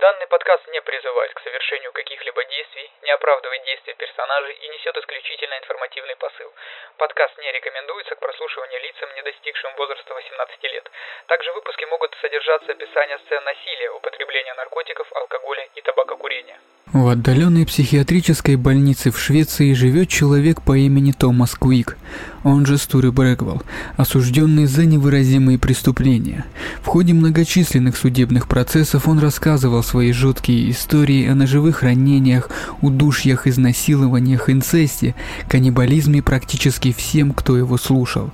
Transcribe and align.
Данный 0.00 0.26
подкаст 0.26 0.64
не 0.72 0.80
призывает 0.80 1.34
к 1.34 1.40
совершению 1.44 1.92
каких-либо 1.92 2.42
действий, 2.46 2.90
не 3.02 3.10
оправдывает 3.10 3.62
действия 3.64 3.92
персонажей 3.92 4.54
и 4.54 4.68
несет 4.72 4.96
исключительно 4.96 5.52
информативный 5.58 6.16
посыл. 6.16 6.48
Подкаст 6.96 7.36
не 7.36 7.52
рекомендуется 7.52 8.14
к 8.14 8.20
прослушиванию 8.20 8.80
лицам, 8.80 9.08
не 9.14 9.22
достигшим 9.22 9.74
возраста 9.76 10.14
18 10.14 10.62
лет. 10.64 10.90
Также 11.26 11.52
в 11.52 11.54
выпуске 11.56 11.84
могут 11.86 12.16
содержаться 12.22 12.72
описания 12.72 13.18
сцен 13.18 13.44
насилия, 13.44 13.90
употребления 13.90 14.54
наркотиков, 14.54 15.12
алкоголя 15.12 15.68
и 15.74 15.82
табакокурения. 15.82 16.58
В 16.94 17.12
отдаленной 17.12 17.66
психиатрической 17.66 18.56
больнице 18.56 19.12
в 19.12 19.18
Швеции 19.20 19.74
живет 19.76 20.08
человек 20.08 20.64
по 20.64 20.72
имени 20.72 21.12
Томас 21.12 21.54
Куик, 21.54 21.96
он 22.44 22.66
же 22.66 22.78
Стуры 22.78 23.12
Брэквелл, 23.12 23.62
осужденный 23.96 24.66
за 24.66 24.84
невыразимые 24.84 25.58
преступления. 25.58 26.44
В 26.82 26.86
ходе 26.86 27.12
многочисленных 27.12 27.96
судебных 27.96 28.48
процессов 28.48 29.08
он 29.08 29.18
рассказывал 29.18 29.82
свои 29.82 30.12
жуткие 30.12 30.70
истории 30.70 31.26
о 31.28 31.34
ножевых 31.34 31.82
ранениях, 31.82 32.50
удушьях, 32.80 33.46
изнасилованиях, 33.46 34.50
инцесте, 34.50 35.14
каннибализме 35.48 36.22
практически 36.22 36.92
всем, 36.92 37.32
кто 37.32 37.56
его 37.56 37.78
слушал. 37.78 38.30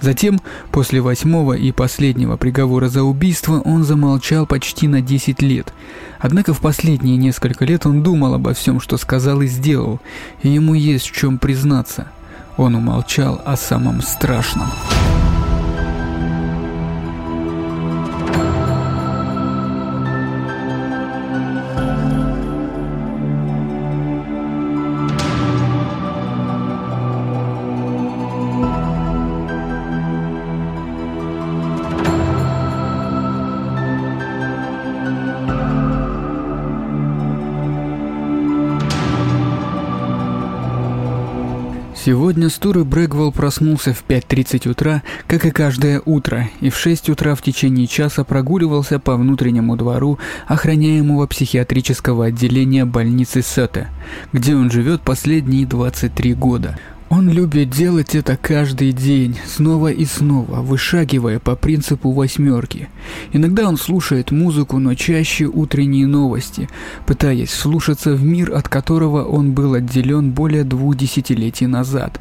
Затем, 0.00 0.40
после 0.70 1.00
восьмого 1.00 1.54
и 1.54 1.72
последнего 1.72 2.36
приговора 2.36 2.88
за 2.88 3.02
убийство, 3.02 3.60
он 3.60 3.84
замолчал 3.84 4.46
почти 4.46 4.86
на 4.88 5.00
10 5.00 5.42
лет. 5.42 5.72
Однако 6.18 6.52
в 6.54 6.60
последние 6.60 7.16
несколько 7.16 7.64
лет 7.64 7.86
он 7.86 8.02
думал 8.02 8.34
обо 8.34 8.54
всем, 8.54 8.80
что 8.80 8.96
сказал 8.96 9.40
и 9.42 9.46
сделал, 9.46 10.00
и 10.42 10.48
ему 10.48 10.74
есть 10.74 11.08
в 11.08 11.16
чем 11.16 11.38
признаться. 11.38 12.08
Он 12.58 12.74
умолчал 12.74 13.40
о 13.44 13.56
самом 13.56 14.02
страшном. 14.02 14.68
Сегодня 42.08 42.48
Стуры 42.48 42.84
Брэгвелл 42.84 43.32
проснулся 43.32 43.92
в 43.92 44.02
5.30 44.02 44.70
утра, 44.70 45.02
как 45.26 45.44
и 45.44 45.50
каждое 45.50 46.00
утро, 46.06 46.48
и 46.62 46.70
в 46.70 46.78
6 46.78 47.10
утра 47.10 47.34
в 47.34 47.42
течение 47.42 47.86
часа 47.86 48.24
прогуливался 48.24 48.98
по 48.98 49.14
внутреннему 49.14 49.76
двору 49.76 50.18
охраняемого 50.46 51.26
психиатрического 51.26 52.24
отделения 52.24 52.86
больницы 52.86 53.42
Сета, 53.42 53.88
где 54.32 54.56
он 54.56 54.70
живет 54.70 55.02
последние 55.02 55.66
23 55.66 56.32
года. 56.32 56.78
Он 57.10 57.30
любит 57.30 57.70
делать 57.70 58.14
это 58.14 58.36
каждый 58.36 58.92
день, 58.92 59.38
снова 59.46 59.90
и 59.90 60.04
снова, 60.04 60.60
вышагивая 60.60 61.38
по 61.38 61.56
принципу 61.56 62.12
восьмерки. 62.12 62.90
Иногда 63.32 63.66
он 63.66 63.78
слушает 63.78 64.30
музыку, 64.30 64.78
но 64.78 64.94
чаще 64.94 65.46
утренние 65.46 66.06
новости, 66.06 66.68
пытаясь 67.06 67.50
слушаться 67.50 68.12
в 68.12 68.22
мир, 68.22 68.54
от 68.54 68.68
которого 68.68 69.24
он 69.24 69.52
был 69.52 69.72
отделен 69.72 70.32
более 70.32 70.64
двух 70.64 70.96
десятилетий 70.96 71.66
назад. 71.66 72.20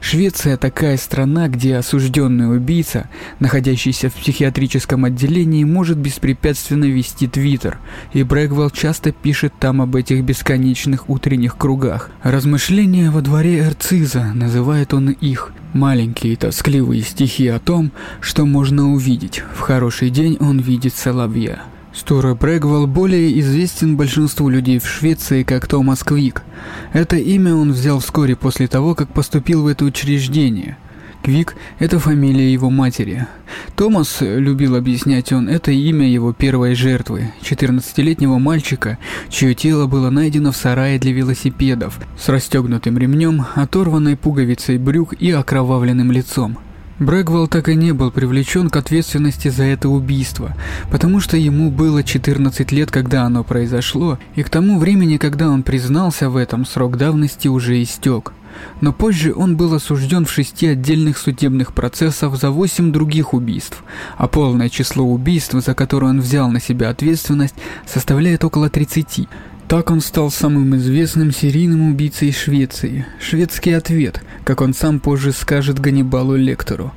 Швеция 0.00 0.56
такая 0.56 0.96
страна, 0.96 1.48
где 1.48 1.76
осужденный 1.76 2.54
убийца, 2.56 3.08
находящийся 3.40 4.10
в 4.10 4.14
психиатрическом 4.14 5.04
отделении, 5.04 5.64
может 5.64 5.98
беспрепятственно 5.98 6.84
вести 6.84 7.26
твиттер, 7.26 7.78
и 8.12 8.22
Брэгвелл 8.22 8.70
часто 8.70 9.12
пишет 9.12 9.52
там 9.58 9.82
об 9.82 9.96
этих 9.96 10.22
бесконечных 10.22 11.10
утренних 11.10 11.56
кругах. 11.56 12.10
Размышления 12.22 13.10
во 13.10 13.20
дворе 13.20 13.60
Эрциза, 13.60 14.32
называет 14.34 14.94
он 14.94 15.10
их, 15.10 15.52
маленькие 15.72 16.36
тоскливые 16.36 17.02
стихи 17.02 17.48
о 17.48 17.58
том, 17.58 17.90
что 18.20 18.46
можно 18.46 18.92
увидеть. 18.92 19.42
В 19.54 19.60
хороший 19.60 20.10
день 20.10 20.36
он 20.40 20.58
видит 20.58 20.94
соловья. 20.94 21.62
Стура 21.98 22.34
Брэгвелл 22.34 22.86
более 22.86 23.40
известен 23.40 23.96
большинству 23.96 24.48
людей 24.48 24.78
в 24.78 24.86
Швеции 24.86 25.42
как 25.42 25.66
Томас 25.66 26.04
Квик. 26.04 26.44
Это 26.92 27.16
имя 27.16 27.56
он 27.56 27.72
взял 27.72 27.98
вскоре 27.98 28.36
после 28.36 28.68
того, 28.68 28.94
как 28.94 29.12
поступил 29.12 29.64
в 29.64 29.66
это 29.66 29.84
учреждение. 29.84 30.78
Квик– 31.24 31.56
это 31.80 31.98
фамилия 31.98 32.52
его 32.52 32.70
матери. 32.70 33.26
Томас, 33.74 34.18
любил 34.20 34.76
объяснять 34.76 35.32
он, 35.32 35.48
это 35.48 35.72
имя 35.72 36.08
его 36.08 36.32
первой 36.32 36.76
жертвы, 36.76 37.32
14-летнего 37.42 38.38
мальчика, 38.38 38.98
чье 39.28 39.54
тело 39.54 39.88
было 39.88 40.08
найдено 40.08 40.52
в 40.52 40.56
сарае 40.56 41.00
для 41.00 41.12
велосипедов, 41.12 41.98
с 42.16 42.28
расстегнутым 42.28 42.96
ремнем, 42.96 43.44
оторванной 43.56 44.16
пуговицей 44.16 44.78
брюк 44.78 45.14
и 45.14 45.32
окровавленным 45.32 46.12
лицом. 46.12 46.58
Брэгвелл 46.98 47.46
так 47.46 47.68
и 47.68 47.76
не 47.76 47.92
был 47.92 48.10
привлечен 48.10 48.70
к 48.70 48.76
ответственности 48.76 49.48
за 49.48 49.64
это 49.64 49.88
убийство, 49.88 50.56
потому 50.90 51.20
что 51.20 51.36
ему 51.36 51.70
было 51.70 52.02
14 52.02 52.72
лет, 52.72 52.90
когда 52.90 53.22
оно 53.22 53.44
произошло, 53.44 54.18
и 54.34 54.42
к 54.42 54.50
тому 54.50 54.80
времени, 54.80 55.16
когда 55.16 55.48
он 55.48 55.62
признался 55.62 56.28
в 56.28 56.36
этом, 56.36 56.66
срок 56.66 56.96
давности 56.96 57.46
уже 57.46 57.80
истек. 57.82 58.32
Но 58.80 58.92
позже 58.92 59.32
он 59.32 59.56
был 59.56 59.74
осужден 59.74 60.24
в 60.26 60.32
шести 60.32 60.66
отдельных 60.66 61.18
судебных 61.18 61.72
процессах 61.72 62.36
за 62.36 62.50
восемь 62.50 62.90
других 62.90 63.32
убийств, 63.32 63.84
а 64.16 64.26
полное 64.26 64.68
число 64.68 65.04
убийств, 65.04 65.54
за 65.54 65.74
которые 65.74 66.10
он 66.10 66.20
взял 66.20 66.50
на 66.50 66.60
себя 66.60 66.90
ответственность, 66.90 67.54
составляет 67.86 68.42
около 68.42 68.68
30. 68.68 69.28
Так 69.68 69.90
он 69.90 70.00
стал 70.00 70.30
самым 70.30 70.76
известным 70.76 71.30
серийным 71.30 71.90
убийцей 71.90 72.32
Швеции. 72.32 73.04
Шведский 73.20 73.72
ответ, 73.72 74.22
как 74.44 74.62
он 74.62 74.72
сам 74.72 74.98
позже 74.98 75.30
скажет 75.32 75.78
Ганнибалу 75.78 76.36
Лектору. 76.36 76.90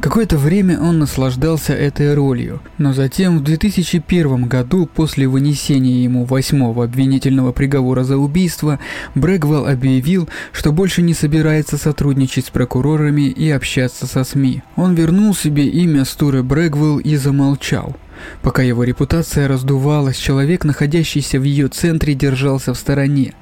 Какое-то 0.00 0.36
время 0.36 0.80
он 0.80 0.98
наслаждался 0.98 1.72
этой 1.72 2.14
ролью, 2.14 2.60
но 2.78 2.92
затем 2.92 3.38
в 3.38 3.44
2001 3.44 4.46
году, 4.46 4.86
после 4.92 5.28
вынесения 5.28 6.02
ему 6.02 6.24
восьмого 6.24 6.82
обвинительного 6.82 7.52
приговора 7.52 8.02
за 8.02 8.16
убийство, 8.16 8.80
Брэгвелл 9.14 9.64
объявил, 9.64 10.28
что 10.50 10.72
больше 10.72 11.02
не 11.02 11.14
собирается 11.14 11.78
сотрудничать 11.78 12.46
с 12.46 12.50
прокурорами 12.50 13.30
и 13.30 13.48
общаться 13.50 14.08
со 14.08 14.24
СМИ. 14.24 14.64
Он 14.74 14.96
вернул 14.96 15.32
себе 15.32 15.68
имя 15.68 16.04
Стуры 16.04 16.42
Брэгвелл 16.42 16.98
и 16.98 17.14
замолчал. 17.14 17.94
Пока 18.42 18.62
его 18.62 18.84
репутация 18.84 19.48
раздувалась, 19.48 20.16
человек, 20.16 20.64
находящийся 20.64 21.40
в 21.40 21.42
ее 21.42 21.68
центре, 21.68 22.14
держался 22.14 22.74
в 22.74 22.78
стороне. 22.78 23.34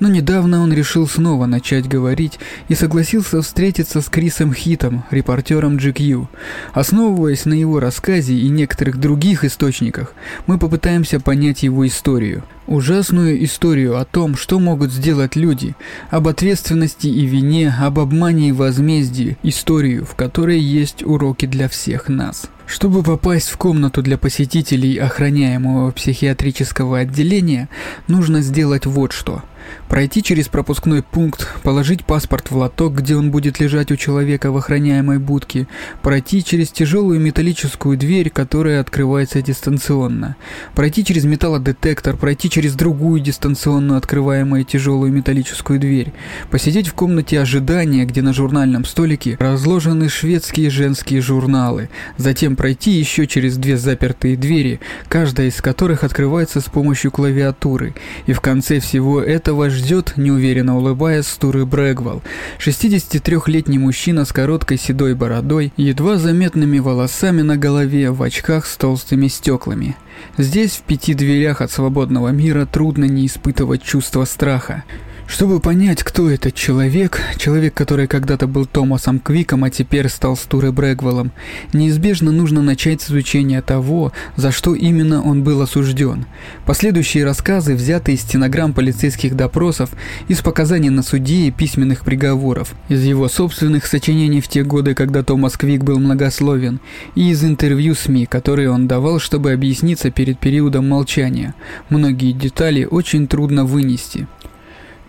Но 0.00 0.08
недавно 0.08 0.62
он 0.62 0.72
решил 0.72 1.06
снова 1.06 1.46
начать 1.46 1.88
говорить 1.88 2.38
и 2.68 2.74
согласился 2.74 3.42
встретиться 3.42 4.00
с 4.00 4.08
Крисом 4.08 4.52
Хитом, 4.52 5.04
репортером 5.10 5.76
GQ. 5.76 6.26
Основываясь 6.72 7.44
на 7.44 7.54
его 7.54 7.80
рассказе 7.80 8.34
и 8.34 8.48
некоторых 8.48 8.98
других 8.98 9.44
источниках, 9.44 10.14
мы 10.46 10.58
попытаемся 10.58 11.20
понять 11.20 11.62
его 11.62 11.86
историю. 11.86 12.44
Ужасную 12.66 13.42
историю 13.44 13.98
о 13.98 14.04
том, 14.04 14.36
что 14.36 14.60
могут 14.60 14.92
сделать 14.92 15.34
люди, 15.34 15.74
об 16.10 16.28
ответственности 16.28 17.08
и 17.08 17.26
вине, 17.26 17.74
об 17.80 17.98
обмане 17.98 18.50
и 18.50 18.52
возмездии, 18.52 19.36
историю, 19.42 20.04
в 20.04 20.14
которой 20.14 20.60
есть 20.60 21.02
уроки 21.02 21.46
для 21.46 21.68
всех 21.68 22.08
нас. 22.08 22.48
Чтобы 22.70 23.02
попасть 23.02 23.48
в 23.48 23.56
комнату 23.56 24.00
для 24.00 24.16
посетителей 24.16 24.96
охраняемого 24.96 25.90
психиатрического 25.90 26.98
отделения, 26.98 27.68
нужно 28.06 28.42
сделать 28.42 28.86
вот 28.86 29.10
что– 29.10 29.42
Пройти 29.88 30.22
через 30.22 30.48
пропускной 30.48 31.02
пункт, 31.02 31.48
положить 31.62 32.04
паспорт 32.04 32.50
в 32.50 32.56
лоток, 32.56 32.94
где 32.94 33.16
он 33.16 33.30
будет 33.30 33.60
лежать 33.60 33.90
у 33.90 33.96
человека 33.96 34.52
в 34.52 34.56
охраняемой 34.56 35.18
будке, 35.18 35.66
пройти 36.02 36.44
через 36.44 36.70
тяжелую 36.70 37.20
металлическую 37.20 37.98
дверь, 37.98 38.30
которая 38.30 38.80
открывается 38.80 39.42
дистанционно, 39.42 40.36
пройти 40.74 41.04
через 41.04 41.24
металлодетектор, 41.24 42.16
пройти 42.16 42.48
через 42.48 42.74
другую 42.74 43.20
дистанционно 43.20 43.96
открываемую 43.96 44.64
тяжелую 44.64 45.12
металлическую 45.12 45.80
дверь, 45.80 46.12
посидеть 46.50 46.88
в 46.88 46.94
комнате 46.94 47.40
ожидания, 47.40 48.04
где 48.04 48.22
на 48.22 48.32
журнальном 48.32 48.84
столике 48.84 49.36
разложены 49.40 50.08
шведские 50.08 50.70
женские 50.70 51.20
журналы, 51.20 51.90
затем 52.16 52.56
пройти 52.56 52.92
еще 52.92 53.26
через 53.26 53.56
две 53.56 53.76
запертые 53.76 54.36
двери, 54.36 54.80
каждая 55.08 55.48
из 55.48 55.60
которых 55.60 56.04
открывается 56.04 56.60
с 56.60 56.64
помощью 56.64 57.10
клавиатуры, 57.10 57.94
и 58.26 58.32
в 58.32 58.40
конце 58.40 58.78
всего 58.80 59.20
этого 59.20 59.49
вас 59.54 59.72
ждет, 59.72 60.14
неуверенно 60.16 60.76
улыбаясь, 60.76 61.26
Стуры 61.26 61.64
Брэгвелл, 61.66 62.22
63-летний 62.58 63.78
мужчина 63.78 64.24
с 64.24 64.32
короткой 64.32 64.78
седой 64.78 65.14
бородой, 65.14 65.72
едва 65.76 66.16
заметными 66.16 66.78
волосами 66.78 67.42
на 67.42 67.56
голове, 67.56 68.10
в 68.10 68.22
очках 68.22 68.66
с 68.66 68.76
толстыми 68.76 69.28
стеклами. 69.28 69.96
Здесь, 70.38 70.72
в 70.72 70.82
пяти 70.82 71.14
дверях 71.14 71.60
от 71.60 71.70
свободного 71.70 72.28
мира, 72.28 72.66
трудно 72.66 73.04
не 73.04 73.26
испытывать 73.26 73.82
чувство 73.82 74.24
страха. 74.24 74.84
Чтобы 75.30 75.60
понять, 75.60 76.02
кто 76.02 76.28
этот 76.28 76.56
человек, 76.56 77.20
человек, 77.38 77.72
который 77.72 78.08
когда-то 78.08 78.48
был 78.48 78.66
Томасом 78.66 79.20
Квиком, 79.20 79.62
а 79.62 79.70
теперь 79.70 80.08
стал 80.08 80.36
Стурой 80.36 80.72
Брэгвеллом, 80.72 81.30
неизбежно 81.72 82.32
нужно 82.32 82.62
начать 82.62 83.00
с 83.00 83.10
изучения 83.10 83.62
того, 83.62 84.12
за 84.34 84.50
что 84.50 84.74
именно 84.74 85.22
он 85.22 85.44
был 85.44 85.62
осужден. 85.62 86.26
Последующие 86.66 87.24
рассказы 87.24 87.76
взяты 87.76 88.12
из 88.12 88.22
стенограмм 88.22 88.72
полицейских 88.72 89.36
допросов, 89.36 89.90
из 90.26 90.40
показаний 90.40 90.90
на 90.90 91.04
суде 91.04 91.46
и 91.46 91.52
письменных 91.52 92.04
приговоров, 92.04 92.74
из 92.88 93.04
его 93.04 93.28
собственных 93.28 93.86
сочинений 93.86 94.40
в 94.40 94.48
те 94.48 94.64
годы, 94.64 94.94
когда 94.94 95.22
Томас 95.22 95.56
Квик 95.56 95.84
был 95.84 96.00
многословен, 96.00 96.80
и 97.14 97.30
из 97.30 97.44
интервью 97.44 97.94
СМИ, 97.94 98.26
которые 98.26 98.68
он 98.68 98.88
давал, 98.88 99.20
чтобы 99.20 99.52
объясниться 99.52 100.10
перед 100.10 100.40
периодом 100.40 100.88
молчания. 100.88 101.54
Многие 101.88 102.32
детали 102.32 102.84
очень 102.84 103.28
трудно 103.28 103.64
вынести. 103.64 104.26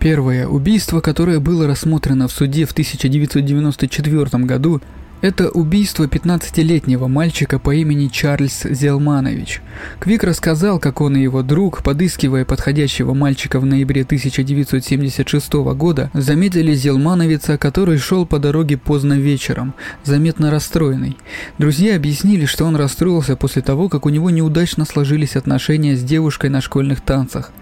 Первое 0.02 0.48
убийство, 0.48 1.00
которое 1.00 1.38
было 1.38 1.68
рассмотрено 1.68 2.26
в 2.26 2.32
суде 2.32 2.66
в 2.66 2.72
1994 2.72 4.44
году, 4.44 4.80
это 5.20 5.48
убийство 5.48 6.08
15-летнего 6.08 7.06
мальчика 7.06 7.60
по 7.60 7.72
имени 7.72 8.08
Чарльз 8.08 8.64
Зелманович. 8.64 9.62
Квик 10.00 10.24
рассказал, 10.24 10.80
как 10.80 11.00
он 11.00 11.16
и 11.16 11.22
его 11.22 11.44
друг, 11.44 11.84
подыскивая 11.84 12.44
подходящего 12.44 13.14
мальчика 13.14 13.60
в 13.60 13.64
ноябре 13.64 14.02
1976 14.02 15.52
года, 15.52 16.10
заметили 16.14 16.74
Зелмановица, 16.74 17.56
который 17.56 17.98
шел 17.98 18.26
по 18.26 18.40
дороге 18.40 18.78
поздно 18.78 19.12
вечером, 19.12 19.72
заметно 20.02 20.50
расстроенный. 20.50 21.16
Друзья 21.58 21.94
объяснили, 21.94 22.46
что 22.46 22.64
он 22.64 22.74
расстроился 22.74 23.36
после 23.36 23.62
того, 23.62 23.88
как 23.88 24.04
у 24.04 24.08
него 24.08 24.30
неудачно 24.30 24.84
сложились 24.84 25.36
отношения 25.36 25.94
с 25.94 26.02
девушкой 26.02 26.50
на 26.50 26.60
школьных 26.60 27.02
танцах. 27.02 27.52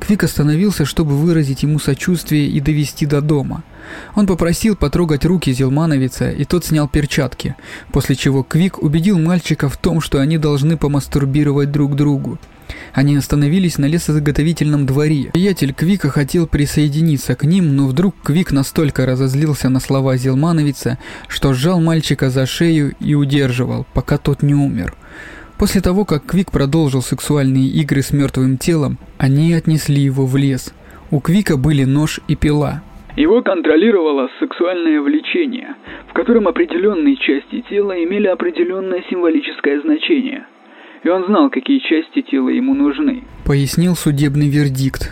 Квик 0.00 0.24
остановился, 0.24 0.84
чтобы 0.84 1.16
выразить 1.16 1.62
ему 1.62 1.78
сочувствие 1.78 2.48
и 2.48 2.60
довести 2.60 3.06
до 3.06 3.20
дома. 3.20 3.62
Он 4.14 4.26
попросил 4.26 4.76
потрогать 4.76 5.24
руки 5.24 5.52
Зелмановица, 5.52 6.30
и 6.30 6.44
тот 6.44 6.64
снял 6.64 6.88
перчатки, 6.88 7.56
после 7.92 8.16
чего 8.16 8.42
Квик 8.42 8.82
убедил 8.82 9.18
мальчика 9.18 9.68
в 9.68 9.76
том, 9.76 10.00
что 10.00 10.20
они 10.20 10.38
должны 10.38 10.76
помастурбировать 10.76 11.70
друг 11.70 11.96
другу. 11.96 12.38
Они 12.92 13.16
остановились 13.16 13.78
на 13.78 13.86
лесозаготовительном 13.86 14.86
дворе. 14.86 15.30
Приятель 15.32 15.72
Квика 15.72 16.10
хотел 16.10 16.46
присоединиться 16.46 17.34
к 17.34 17.44
ним, 17.44 17.76
но 17.76 17.86
вдруг 17.86 18.14
Квик 18.22 18.52
настолько 18.52 19.06
разозлился 19.06 19.68
на 19.68 19.80
слова 19.80 20.16
Зелмановица, 20.16 20.98
что 21.28 21.54
сжал 21.54 21.80
мальчика 21.80 22.30
за 22.30 22.46
шею 22.46 22.94
и 23.00 23.14
удерживал, 23.14 23.86
пока 23.94 24.18
тот 24.18 24.42
не 24.42 24.54
умер. 24.54 24.94
После 25.58 25.80
того, 25.80 26.04
как 26.04 26.24
Квик 26.24 26.52
продолжил 26.52 27.02
сексуальные 27.02 27.66
игры 27.82 28.02
с 28.02 28.12
мертвым 28.12 28.58
телом, 28.58 28.98
они 29.18 29.52
отнесли 29.54 30.00
его 30.00 30.24
в 30.24 30.36
лес. 30.36 30.72
У 31.10 31.20
Квика 31.20 31.56
были 31.56 31.82
нож 31.82 32.20
и 32.28 32.36
пила. 32.36 32.82
Его 33.16 33.42
контролировало 33.42 34.28
сексуальное 34.38 35.00
влечение, 35.00 35.74
в 36.08 36.12
котором 36.12 36.46
определенные 36.46 37.16
части 37.16 37.64
тела 37.68 37.92
имели 38.04 38.28
определенное 38.28 39.02
символическое 39.10 39.80
значение. 39.80 40.46
И 41.02 41.08
он 41.08 41.26
знал, 41.26 41.50
какие 41.50 41.80
части 41.80 42.22
тела 42.22 42.50
ему 42.50 42.74
нужны. 42.74 43.24
Пояснил 43.44 43.96
судебный 43.96 44.48
вердикт. 44.48 45.10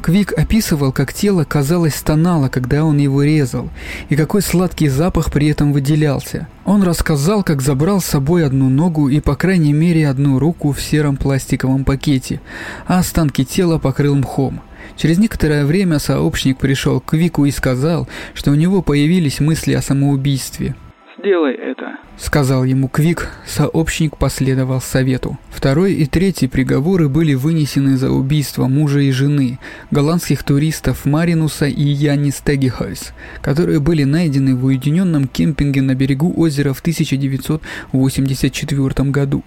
Квик 0.00 0.32
описывал, 0.32 0.92
как 0.92 1.12
тело, 1.12 1.44
казалось, 1.44 1.96
стонало, 1.96 2.48
когда 2.48 2.84
он 2.84 2.98
его 2.98 3.22
резал, 3.22 3.68
и 4.08 4.16
какой 4.16 4.42
сладкий 4.42 4.88
запах 4.88 5.32
при 5.32 5.48
этом 5.48 5.72
выделялся. 5.72 6.46
Он 6.64 6.82
рассказал, 6.82 7.42
как 7.42 7.60
забрал 7.60 8.00
с 8.00 8.06
собой 8.06 8.46
одну 8.46 8.68
ногу 8.68 9.08
и, 9.08 9.20
по 9.20 9.34
крайней 9.34 9.72
мере, 9.72 10.08
одну 10.08 10.38
руку 10.38 10.72
в 10.72 10.80
сером 10.80 11.16
пластиковом 11.16 11.84
пакете, 11.84 12.40
а 12.86 13.00
останки 13.00 13.44
тела 13.44 13.78
покрыл 13.78 14.14
мхом. 14.14 14.60
Через 14.96 15.18
некоторое 15.18 15.64
время 15.64 15.98
сообщник 15.98 16.58
пришел 16.58 17.00
к 17.00 17.14
Вику 17.14 17.44
и 17.44 17.50
сказал, 17.50 18.08
что 18.34 18.50
у 18.52 18.54
него 18.54 18.82
появились 18.82 19.40
мысли 19.40 19.72
о 19.72 19.82
самоубийстве. 19.82 20.74
«Сделай 21.18 21.54
это»,— 21.54 21.96
сказал 22.16 22.62
ему 22.62 22.88
Квик, 22.88 23.28
сообщник 23.44 24.16
последовал 24.16 24.80
совету. 24.80 25.36
Второй 25.50 25.94
и 25.94 26.06
третий 26.06 26.46
приговоры 26.46 27.08
были 27.08 27.34
вынесены 27.34 27.96
за 27.96 28.12
убийство 28.12 28.68
мужа 28.68 29.00
и 29.00 29.10
жены, 29.10 29.58
голландских 29.90 30.44
туристов 30.44 31.06
Маринуса 31.06 31.66
и 31.66 31.82
Яни 31.82 32.30
Стегихойс, 32.30 33.14
которые 33.42 33.80
были 33.80 34.04
найдены 34.04 34.54
в 34.54 34.64
уединенном 34.64 35.26
кемпинге 35.26 35.82
на 35.82 35.96
берегу 35.96 36.32
озера 36.36 36.72
в 36.72 36.78
1984 36.80 39.10
году. 39.10 39.42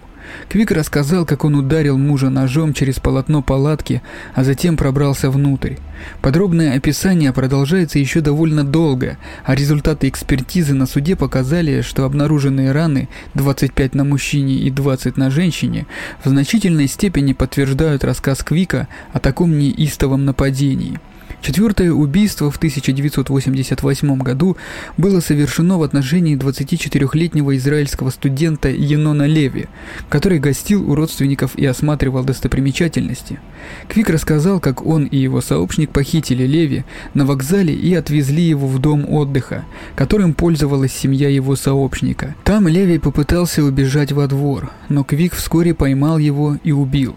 Квик 0.48 0.70
рассказал, 0.70 1.24
как 1.24 1.44
он 1.44 1.54
ударил 1.54 1.98
мужа 1.98 2.30
ножом 2.30 2.74
через 2.74 2.98
полотно 2.98 3.42
палатки, 3.42 4.02
а 4.34 4.44
затем 4.44 4.76
пробрался 4.76 5.30
внутрь. 5.30 5.74
Подробное 6.20 6.76
описание 6.76 7.32
продолжается 7.32 7.98
еще 7.98 8.20
довольно 8.20 8.64
долго, 8.64 9.18
а 9.44 9.54
результаты 9.54 10.08
экспертизы 10.08 10.74
на 10.74 10.86
суде 10.86 11.16
показали, 11.16 11.80
что 11.82 12.04
обнаруженные 12.04 12.72
раны, 12.72 13.08
25 13.34 13.94
на 13.94 14.04
мужчине 14.04 14.54
и 14.54 14.70
20 14.70 15.16
на 15.16 15.30
женщине, 15.30 15.86
в 16.24 16.28
значительной 16.28 16.88
степени 16.88 17.32
подтверждают 17.32 18.04
рассказ 18.04 18.42
Квика 18.42 18.88
о 19.12 19.20
таком 19.20 19.58
неистовом 19.58 20.24
нападении. 20.24 21.00
Четвертое 21.42 21.90
убийство 21.90 22.52
в 22.52 22.56
1988 22.56 24.18
году 24.18 24.56
было 24.96 25.18
совершено 25.18 25.76
в 25.76 25.82
отношении 25.82 26.36
24-летнего 26.36 27.56
израильского 27.56 28.10
студента 28.10 28.68
Енона 28.68 29.26
Леви, 29.26 29.66
который 30.08 30.38
гостил 30.38 30.88
у 30.88 30.94
родственников 30.94 31.56
и 31.56 31.66
осматривал 31.66 32.22
достопримечательности. 32.22 33.40
Квик 33.88 34.10
рассказал, 34.10 34.60
как 34.60 34.86
он 34.86 35.06
и 35.06 35.16
его 35.16 35.40
сообщник 35.40 35.90
похитили 35.90 36.44
Леви 36.44 36.84
на 37.12 37.26
вокзале 37.26 37.74
и 37.74 37.92
отвезли 37.92 38.42
его 38.42 38.68
в 38.68 38.78
дом 38.78 39.04
отдыха, 39.12 39.64
которым 39.96 40.34
пользовалась 40.34 40.92
семья 40.92 41.28
его 41.28 41.56
сообщника. 41.56 42.36
Там 42.44 42.68
Леви 42.68 42.98
попытался 42.98 43.64
убежать 43.64 44.12
во 44.12 44.28
двор, 44.28 44.70
но 44.88 45.02
Квик 45.02 45.34
вскоре 45.34 45.74
поймал 45.74 46.18
его 46.18 46.56
и 46.62 46.70
убил. 46.70 47.16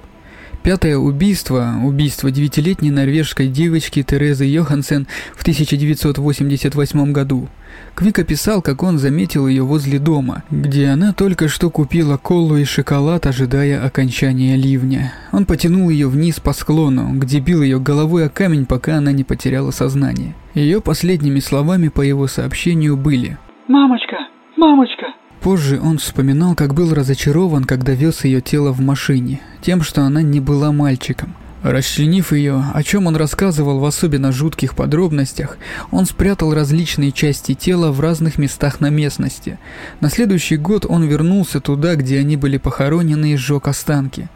Пятое 0.66 0.98
убийство, 0.98 1.76
убийство 1.84 2.32
девятилетней 2.32 2.90
норвежской 2.90 3.50
девочки 3.50 4.02
Терезы 4.02 4.46
Йохансен 4.46 5.06
в 5.36 5.44
1988 5.44 7.12
году. 7.12 7.50
Квик 7.94 8.18
описал, 8.18 8.64
как 8.64 8.82
он 8.82 8.98
заметил 8.98 9.48
ее 9.48 9.62
возле 9.62 10.00
дома, 10.00 10.42
где 10.50 10.88
она 10.88 11.14
только 11.14 11.50
что 11.50 11.70
купила 11.70 12.18
колу 12.18 12.58
и 12.58 12.64
шоколад, 12.64 13.28
ожидая 13.28 13.86
окончания 13.86 14.56
ливня. 14.56 15.14
Он 15.32 15.46
потянул 15.46 15.92
ее 15.92 16.08
вниз 16.08 16.40
по 16.40 16.52
склону, 16.52 17.14
где 17.14 17.40
бил 17.40 17.62
ее 17.62 17.80
головой 17.80 18.26
о 18.26 18.30
камень, 18.30 18.66
пока 18.66 18.98
она 18.98 19.12
не 19.12 19.24
потеряла 19.24 19.70
сознание. 19.70 20.34
Ее 20.56 20.82
последними 20.82 21.42
словами 21.42 21.90
по 21.90 22.02
его 22.02 22.26
сообщению 22.26 22.98
были 22.98 23.38
«Мамочка! 23.68 24.18
Мамочка!» 24.58 25.14
Позже 25.46 25.80
он 25.80 26.00
вспоминал, 26.00 26.56
как 26.56 26.74
был 26.74 26.92
разочарован, 26.92 27.66
когда 27.66 27.92
вез 27.92 28.24
ее 28.24 28.42
тело 28.42 28.72
в 28.72 28.82
машине, 28.82 29.42
тем, 29.62 29.84
что 29.84 30.02
она 30.02 30.24
не 30.24 30.40
была 30.40 30.72
мальчиком. 30.72 31.36
Расчленив 31.62 32.34
ее, 32.34 32.66
о 32.74 32.82
чем 32.82 33.06
он 33.06 33.16
рассказывал 33.16 33.78
в 33.78 33.86
особенно 33.86 34.32
жутких 34.32 34.76
подробностях, 34.76 35.60
он 35.92 36.08
спрятал 36.08 36.56
различные 36.56 37.12
части 37.12 37.54
тела 37.54 37.92
в 37.92 38.00
разных 38.00 38.40
местах 38.40 38.80
на 38.80 38.90
местности. 38.90 39.60
На 40.02 40.10
следующий 40.10 40.58
год 40.58 40.84
он 40.90 41.04
вернулся 41.04 41.60
туда, 41.60 41.94
где 41.94 42.18
они 42.18 42.38
были 42.38 42.58
похоронены 42.58 43.34
и 43.34 43.38
сжег 43.38 43.68
останки. 43.68 44.30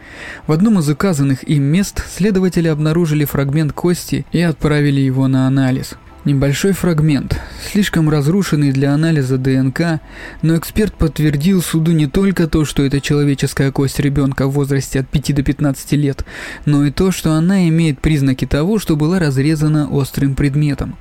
В 0.45 0.51
одном 0.51 0.77
из 0.77 0.87
указанных 0.89 1.41
им 1.41 1.63
мест 1.63 2.05
следователи 2.15 2.67
обнаружили 2.67 3.25
фрагмент 3.25 3.73
кости 3.73 4.27
и 4.31 4.41
отправили 4.41 5.01
его 5.01 5.27
на 5.27 5.47
анализ. 5.47 5.95
Небольшой 6.29 6.73
фрагмент, 6.73 7.41
слишком 7.71 8.07
разрушенный 8.07 8.71
для 8.71 8.93
анализа 8.93 9.39
ДНК, 9.39 9.99
но 10.43 10.55
эксперт 10.57 10.93
подтвердил 10.93 11.63
суду 11.63 11.91
не 11.91 12.05
только 12.05 12.47
то, 12.47 12.65
что 12.65 12.83
это 12.83 13.01
человеческая 13.01 13.71
кость 13.71 13.99
ребенка 13.99 14.45
в 14.45 14.51
возрасте 14.51 14.99
от 14.99 15.09
5 15.09 15.33
до 15.33 15.41
15 15.41 15.91
лет, 15.93 16.23
но 16.65 16.85
и 16.85 16.91
то, 16.91 17.09
что 17.09 17.31
она 17.33 17.67
имеет 17.69 17.99
признаки 17.99 18.45
того, 18.45 18.77
что 18.77 18.95
была 18.95 19.17
разрезана 19.17 19.89
острым 19.89 20.35
предметом. 20.35 20.97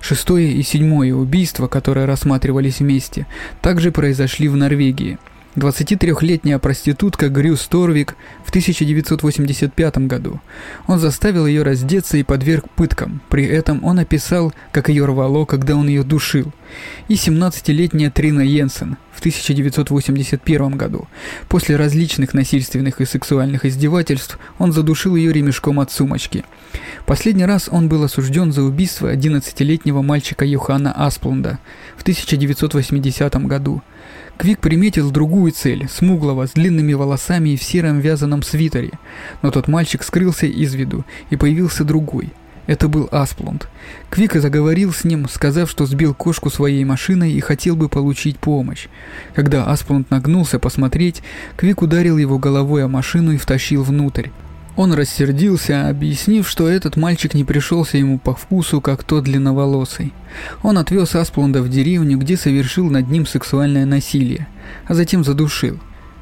Шестое 0.00 0.52
и 0.52 0.62
седьмое 0.62 1.14
убийства, 1.14 1.66
которые 1.66 2.06
рассматривались 2.06 2.78
вместе, 2.78 3.26
также 3.62 3.90
произошли 3.90 4.46
в 4.46 4.54
Норвегии– 4.54 5.18
23-летняя 5.56 6.58
проститутка 6.58 7.28
Грю 7.28 7.56
Сторвик 7.56 8.16
в 8.44 8.50
1985 8.50 9.98
году. 10.06 10.40
Он 10.86 10.98
заставил 10.98 11.46
ее 11.46 11.62
раздеться 11.62 12.16
и 12.18 12.22
подверг 12.22 12.66
пыткам. 12.76 13.20
При 13.28 13.44
этом 13.44 13.84
он 13.84 13.98
описал, 13.98 14.52
как 14.72 14.88
ее 14.88 15.04
рвало, 15.06 15.44
когда 15.44 15.74
он 15.74 15.88
ее 15.88 16.04
душил. 16.04 16.52
И 17.08 17.14
17-летняя 17.14 18.10
Трина 18.10 18.40
Йенсен 18.40 18.96
в 19.12 19.18
1981 19.20 20.76
году. 20.76 21.08
После 21.48 21.76
различных 21.76 22.34
насильственных 22.34 23.00
и 23.00 23.04
сексуальных 23.04 23.64
издевательств 23.64 24.38
он 24.58 24.72
задушил 24.72 25.16
ее 25.16 25.32
ремешком 25.32 25.80
от 25.80 25.90
сумочки. 25.90 26.44
Последний 27.06 27.44
раз 27.44 27.68
он 27.70 27.88
был 27.88 28.04
осужден 28.04 28.52
за 28.52 28.62
убийство 28.62 29.12
11-летнего 29.12 30.02
мальчика 30.02 30.44
Йохана 30.44 30.92
Асплунда 30.92 31.58
в 31.96 32.02
1980 32.02 33.34
году. 33.46 33.82
Квик 34.40 34.60
приметил 34.60 35.10
другую 35.10 35.52
цель, 35.52 35.86
смуглого, 35.90 36.46
с 36.46 36.52
длинными 36.52 36.94
волосами 36.94 37.50
и 37.50 37.56
в 37.58 37.62
сером 37.62 38.00
вязаном 38.00 38.42
свитере. 38.42 38.92
Но 39.42 39.50
тот 39.50 39.68
мальчик 39.68 40.02
скрылся 40.02 40.46
из 40.46 40.72
виду, 40.74 41.04
и 41.28 41.36
появился 41.36 41.84
другой. 41.84 42.32
Это 42.66 42.88
был 42.88 43.08
Асплунд. 43.10 43.68
Квик 44.10 44.34
заговорил 44.34 44.92
с 44.92 45.04
ним, 45.04 45.28
сказав, 45.28 45.70
что 45.70 45.86
сбил 45.86 46.14
кошку 46.14 46.50
своей 46.50 46.84
машиной 46.84 47.32
и 47.32 47.40
хотел 47.40 47.76
бы 47.76 47.88
получить 47.88 48.38
помощь. 48.38 48.88
Когда 49.34 49.64
Асплунд 49.64 50.10
нагнулся 50.10 50.58
посмотреть, 50.58 51.22
Квик 51.56 51.82
ударил 51.82 52.18
его 52.18 52.38
головой 52.38 52.84
о 52.84 52.88
машину 52.88 53.32
и 53.32 53.38
втащил 53.38 53.82
внутрь. 53.82 54.28
Он 54.76 54.94
рассердился, 54.94 55.88
объяснив, 55.88 56.48
что 56.48 56.68
этот 56.68 56.96
мальчик 56.96 57.34
не 57.34 57.44
пришелся 57.44 57.98
ему 57.98 58.18
по 58.18 58.34
вкусу, 58.34 58.80
как 58.80 59.04
тот 59.04 59.24
длинноволосый. 59.24 60.12
Он 60.62 60.78
отвез 60.78 61.14
Асплунда 61.14 61.60
в 61.60 61.68
деревню, 61.68 62.18
где 62.18 62.36
совершил 62.36 62.88
над 62.88 63.08
ним 63.08 63.26
сексуальное 63.26 63.84
насилие, 63.84 64.46
а 64.86 64.94
затем 64.94 65.24
задушил. 65.24 65.78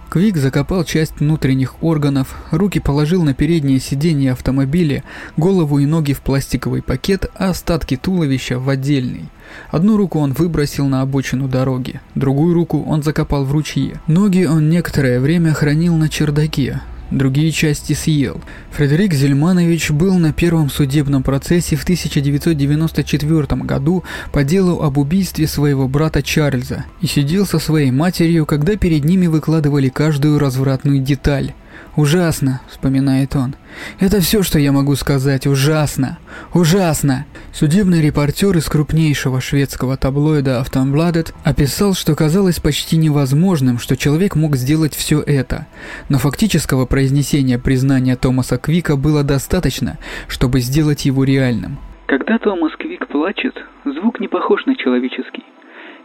Квик 0.09 0.39
закопал 0.39 0.85
часть 0.85 1.21
внутренних 1.21 1.83
органов, 1.83 2.35
руки 2.51 2.81
положил 2.81 3.23
на 3.25 3.35
переднее 3.35 3.79
сиденье 3.79 4.33
автомобиля, 4.33 5.05
голову 5.37 5.79
и 5.81 5.87
ноги 5.87 6.15
в 6.15 6.23
пластиковый 6.23 6.81
пакет, 6.81 7.31
а 7.35 7.51
остатки 7.51 7.97
туловища 7.97 8.59
в 8.59 8.71
отдельный. 8.71 9.27
Одну 9.71 9.99
руку 9.99 10.19
он 10.19 10.33
выбросил 10.33 10.87
на 10.87 11.03
обочину 11.03 11.47
дороги, 11.47 12.01
другую 12.15 12.55
руку 12.55 12.83
он 12.85 13.03
закопал 13.03 13.45
в 13.45 13.53
ручье. 13.53 14.01
Ноги 14.07 14.45
он 14.45 14.71
некоторое 14.71 15.21
время 15.21 15.53
хранил 15.53 15.95
на 15.97 16.09
чердаке, 16.09 16.81
другие 17.11 17.53
части 17.53 17.93
съел. 17.93 18.41
Фредерик 18.71 19.15
Зельманович 19.15 19.91
был 19.91 20.19
на 20.19 20.33
первом 20.33 20.71
судебном 20.71 21.23
процессе 21.23 21.77
в 21.77 21.83
1994 21.83 23.47
году 23.63 24.05
по 24.33 24.45
делу 24.45 24.83
об 24.83 24.99
убийстве 24.99 25.47
своего 25.47 25.89
брата 25.89 26.23
Чарльза 26.23 26.85
и 27.01 27.07
сидел 27.07 27.47
со 27.47 27.59
своей 27.59 27.91
матерью, 27.91 28.47
когда 28.47 28.77
перед 28.77 29.05
ними 29.05 29.27
выкладывали 29.27 29.89
каждую 29.89 30.39
развратную 30.39 31.01
деталь. 31.01 31.53
«Ужасно»,— 31.99 32.61
вспоминает 32.69 33.35
он. 33.35 33.57
«Это 33.99 34.21
все, 34.21 34.45
что 34.45 34.61
я 34.61 34.71
могу 34.71 34.95
сказать. 34.95 35.49
Ужасно! 35.49 36.19
Ужасно!» 36.55 37.27
Судебный 37.53 38.01
репортер 38.01 38.57
из 38.57 38.69
крупнейшего 38.69 39.41
шведского 39.41 39.97
таблоида 39.97 40.63
Aftonbladet 40.63 41.35
описал, 41.45 41.95
что 41.95 42.15
казалось 42.15 42.61
почти 42.61 42.97
невозможным, 42.99 43.79
что 43.79 43.97
человек 43.97 44.37
мог 44.37 44.55
сделать 44.55 44.95
все 44.95 45.21
это. 45.21 45.67
Но 46.09 46.19
фактического 46.19 46.87
произнесения 46.87 47.59
признания 47.59 48.15
Томаса 48.15 48.59
Квика 48.59 48.95
было 48.95 49.25
достаточно, 49.25 49.99
чтобы 50.29 50.61
сделать 50.61 51.05
его 51.05 51.25
реальным. 51.25 51.79
Когда 52.07 52.39
Томас 52.39 52.77
Квик 52.79 53.09
плачет, 53.09 53.57
звук 53.85 54.21
не 54.21 54.29
похож 54.29 54.67
на 54.67 54.77
человеческий. 54.77 55.43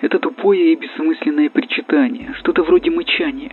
Это 0.01 0.17
тупое 0.17 0.73
и 0.73 0.75
бессмысленное 0.75 1.51
причитание, 1.51 2.33
что-то 2.39 2.63
вроде 2.63 2.89
мычания 2.89 3.51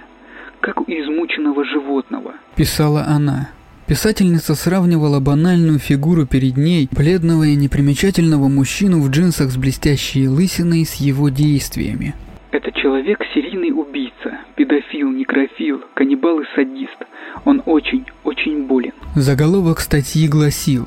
как 0.61 0.80
у 0.80 0.85
измученного 0.85 1.64
животного. 1.64 2.29
Писала 2.61 3.07
она. 3.07 3.49
Писательница 3.87 4.55
сравнивала 4.55 5.19
банальную 5.19 5.79
фигуру 5.79 6.26
перед 6.26 6.59
ней, 6.59 6.90
бледного 6.93 7.45
и 7.45 7.57
непримечательного 7.57 8.49
мужчину 8.49 9.00
в 9.00 9.09
джинсах 9.09 9.50
с 9.50 9.57
блестящей 9.57 10.29
лысиной 10.29 10.85
с 10.85 10.97
его 10.97 11.31
действиями. 11.31 12.14
Это 12.50 12.71
человек 12.73 13.19
серийный 13.33 13.71
убийца, 13.71 14.40
педофил, 14.57 15.11
некрофил, 15.11 15.81
каннибал 15.95 16.40
и 16.40 16.45
садист. 16.55 16.99
Он 17.47 17.62
очень, 17.64 18.05
очень 18.25 18.67
болен. 18.67 18.93
Заголовок 19.17 19.81
статьи 19.81 20.29
гласил 20.29 20.87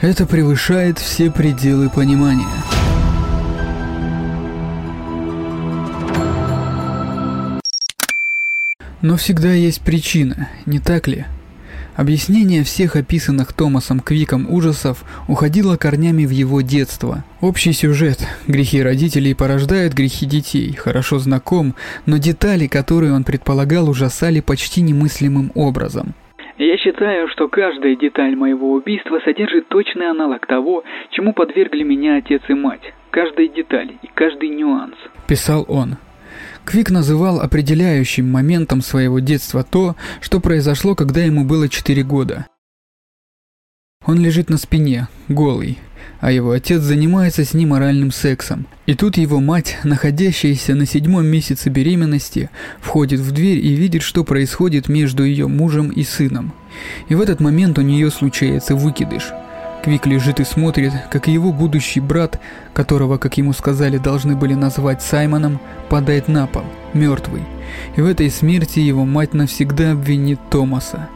«Это 0.00 0.26
превышает 0.26 0.98
все 0.98 1.32
пределы 1.32 1.90
понимания». 1.90 3.09
Но 9.02 9.16
всегда 9.16 9.52
есть 9.52 9.84
причина, 9.84 10.48
не 10.66 10.78
так 10.78 11.08
ли? 11.08 11.24
Объяснение 11.96 12.62
всех 12.62 12.96
описанных 12.96 13.52
Томасом 13.52 14.00
Квиком 14.00 14.46
ужасов 14.50 15.04
уходило 15.28 15.76
корнями 15.76 16.24
в 16.24 16.30
его 16.30 16.60
детство. 16.60 17.24
Общий 17.40 17.72
сюжет 17.72 18.18
«Грехи 18.46 18.82
родителей 18.82 19.34
порождают 19.34 19.94
грехи 19.94 20.24
детей» 20.26 20.72
хорошо 20.74 21.18
знаком, 21.18 21.74
но 22.06 22.16
детали, 22.18 22.68
которые 22.68 23.12
он 23.12 23.24
предполагал, 23.24 23.88
ужасали 23.88 24.40
почти 24.40 24.82
немыслимым 24.82 25.50
образом. 25.54 26.14
Я 26.58 26.76
считаю, 26.76 27.28
что 27.28 27.48
каждая 27.48 27.96
деталь 27.96 28.36
моего 28.36 28.72
убийства 28.72 29.18
содержит 29.24 29.68
точный 29.68 30.10
аналог 30.10 30.46
того, 30.46 30.84
чему 31.10 31.32
подвергли 31.32 31.82
меня 31.82 32.16
отец 32.16 32.42
и 32.48 32.54
мать. 32.54 32.92
Каждая 33.10 33.48
деталь 33.48 33.92
и 34.02 34.08
каждый 34.14 34.50
нюанс. 34.50 34.94
Писал 35.26 35.64
он. 35.68 35.96
Квик 36.70 36.90
называл 36.90 37.40
определяющим 37.40 38.30
моментом 38.30 38.80
своего 38.80 39.18
детства 39.18 39.64
то, 39.64 39.96
что 40.20 40.38
произошло, 40.38 40.94
когда 40.94 41.20
ему 41.20 41.42
было 41.42 41.68
4 41.68 42.04
года. 42.04 42.46
Он 44.06 44.20
лежит 44.20 44.50
на 44.50 44.56
спине, 44.56 45.08
голый, 45.26 45.78
а 46.20 46.30
его 46.30 46.52
отец 46.52 46.80
занимается 46.80 47.44
с 47.44 47.54
ним 47.54 47.72
оральным 47.72 48.12
сексом. 48.12 48.68
И 48.86 48.94
тут 48.94 49.16
его 49.16 49.40
мать, 49.40 49.78
находящаяся 49.82 50.76
на 50.76 50.86
седьмом 50.86 51.26
месяце 51.26 51.70
беременности, 51.70 52.50
входит 52.80 53.18
в 53.18 53.32
дверь 53.32 53.58
и 53.58 53.74
видит, 53.74 54.02
что 54.02 54.22
происходит 54.22 54.88
между 54.88 55.24
ее 55.24 55.48
мужем 55.48 55.90
и 55.90 56.04
сыном. 56.04 56.52
И 57.08 57.16
в 57.16 57.20
этот 57.20 57.40
момент 57.40 57.80
у 57.80 57.82
нее 57.82 58.12
случается 58.12 58.76
выкидыш– 58.76 59.32
Квик 59.82 60.04
лежит 60.04 60.40
и 60.40 60.44
смотрит, 60.44 60.92
как 61.10 61.26
его 61.26 61.52
будущий 61.52 62.00
брат, 62.00 62.38
которого, 62.74 63.16
как 63.16 63.38
ему 63.38 63.54
сказали, 63.54 63.96
должны 63.96 64.36
были 64.36 64.52
назвать 64.52 65.02
Саймоном, 65.02 65.58
падает 65.88 66.28
на 66.28 66.46
пол, 66.46 66.64
мертвый. 66.92 67.42
И 67.96 68.02
в 68.02 68.06
этой 68.06 68.30
смерти 68.30 68.80
его 68.80 69.06
мать 69.06 69.32
навсегда 69.32 69.92
обвинит 69.92 70.38
Томаса. 70.50 71.08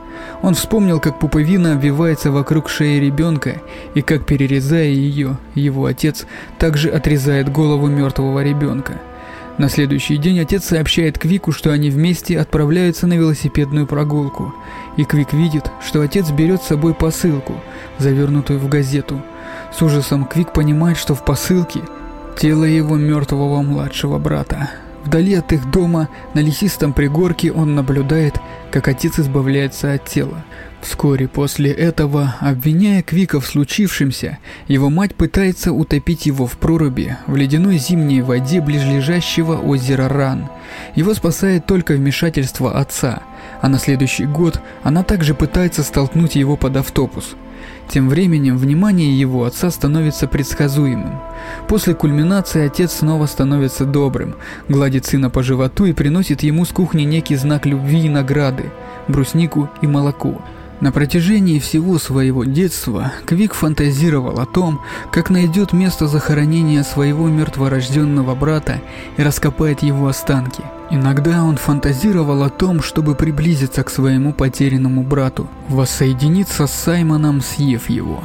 Он 0.42 0.54
вспомнил, 0.54 0.98
как 0.98 1.18
пуповина 1.18 1.74
обвивается 1.74 2.30
вокруг 2.30 2.70
шеи 2.70 2.98
ребенка, 2.98 3.60
и 3.94 4.00
как, 4.00 4.24
перерезая 4.24 4.88
ее, 4.88 5.36
его 5.54 5.84
отец 5.84 6.26
также 6.58 6.88
отрезает 6.88 7.52
голову 7.52 7.88
мертвого 7.88 8.42
ребенка. 8.42 8.94
На 9.56 9.68
следующий 9.68 10.16
день 10.16 10.40
отец 10.40 10.64
сообщает 10.64 11.16
Квику, 11.16 11.52
что 11.52 11.70
они 11.70 11.88
вместе 11.88 12.40
отправляются 12.40 13.06
на 13.06 13.14
велосипедную 13.14 13.86
прогулку. 13.86 14.52
И 14.96 15.04
Квик 15.04 15.32
видит, 15.32 15.70
что 15.84 16.00
отец 16.00 16.30
берет 16.30 16.62
с 16.62 16.66
собой 16.66 16.92
посылку, 16.92 17.60
завернутую 17.98 18.58
в 18.58 18.68
газету. 18.68 19.22
С 19.72 19.80
ужасом 19.80 20.24
Квик 20.24 20.52
понимает, 20.52 20.96
что 20.98 21.14
в 21.14 21.24
посылке 21.24 21.80
тело 22.36 22.64
его 22.64 22.96
мертвого 22.96 23.62
младшего 23.62 24.18
брата. 24.18 24.70
Вдали 25.04 25.34
от 25.34 25.52
их 25.52 25.70
дома, 25.70 26.08
на 26.32 26.40
лесистом 26.40 26.92
пригорке, 26.92 27.52
он 27.52 27.76
наблюдает, 27.76 28.40
как 28.72 28.88
отец 28.88 29.20
избавляется 29.20 29.92
от 29.92 30.06
тела. 30.06 30.44
Вскоре 30.84 31.28
после 31.28 31.70
этого, 31.70 32.34
обвиняя 32.40 33.02
Квика 33.02 33.40
в 33.40 33.46
случившемся, 33.46 34.36
его 34.68 34.90
мать 34.90 35.14
пытается 35.14 35.72
утопить 35.72 36.26
его 36.26 36.46
в 36.46 36.58
проруби 36.58 37.16
в 37.26 37.36
ледяной 37.36 37.78
зимней 37.78 38.20
воде 38.20 38.60
ближлежащего 38.60 39.56
озера 39.56 40.10
Ран. 40.10 40.50
Его 40.94 41.14
спасает 41.14 41.64
только 41.64 41.94
вмешательство 41.94 42.78
отца, 42.78 43.22
а 43.62 43.70
на 43.70 43.78
следующий 43.78 44.26
год 44.26 44.60
она 44.82 45.02
также 45.04 45.32
пытается 45.32 45.82
столкнуть 45.82 46.34
его 46.34 46.58
под 46.58 46.76
автобус. 46.76 47.34
Тем 47.88 48.10
временем 48.10 48.58
внимание 48.58 49.18
его 49.18 49.44
отца 49.44 49.70
становится 49.70 50.28
предсказуемым. 50.28 51.18
После 51.66 51.94
кульминации 51.94 52.66
отец 52.66 52.92
снова 52.92 53.24
становится 53.24 53.86
добрым, 53.86 54.34
гладит 54.68 55.06
сына 55.06 55.30
по 55.30 55.42
животу 55.42 55.86
и 55.86 55.94
приносит 55.94 56.42
ему 56.42 56.66
с 56.66 56.68
кухни 56.68 57.04
некий 57.04 57.36
знак 57.36 57.64
любви 57.64 58.04
и 58.04 58.10
награды– 58.10 58.64
бруснику 59.08 59.70
и 59.80 59.86
молоко– 59.86 60.42
на 60.84 60.92
протяжении 60.92 61.60
всего 61.60 61.96
своего 61.96 62.44
детства 62.44 63.10
Квик 63.24 63.54
фантазировал 63.54 64.38
о 64.38 64.44
том, 64.44 64.82
как 65.10 65.30
найдет 65.30 65.72
место 65.72 66.06
захоронения 66.06 66.82
своего 66.82 67.26
мертворожденного 67.26 68.34
брата 68.34 68.82
и 69.16 69.22
раскопает 69.22 69.82
его 69.82 70.08
останки. 70.08 70.60
Иногда 70.90 71.42
он 71.42 71.56
фантазировал 71.56 72.42
о 72.42 72.50
том, 72.50 72.82
чтобы 72.82 73.14
приблизиться 73.14 73.82
к 73.82 73.88
своему 73.88 74.34
потерянному 74.34 75.02
брату, 75.02 75.48
воссоединиться 75.70 76.66
с 76.66 76.74
Саймоном, 76.74 77.40
съев 77.40 77.88
его. 77.88 78.22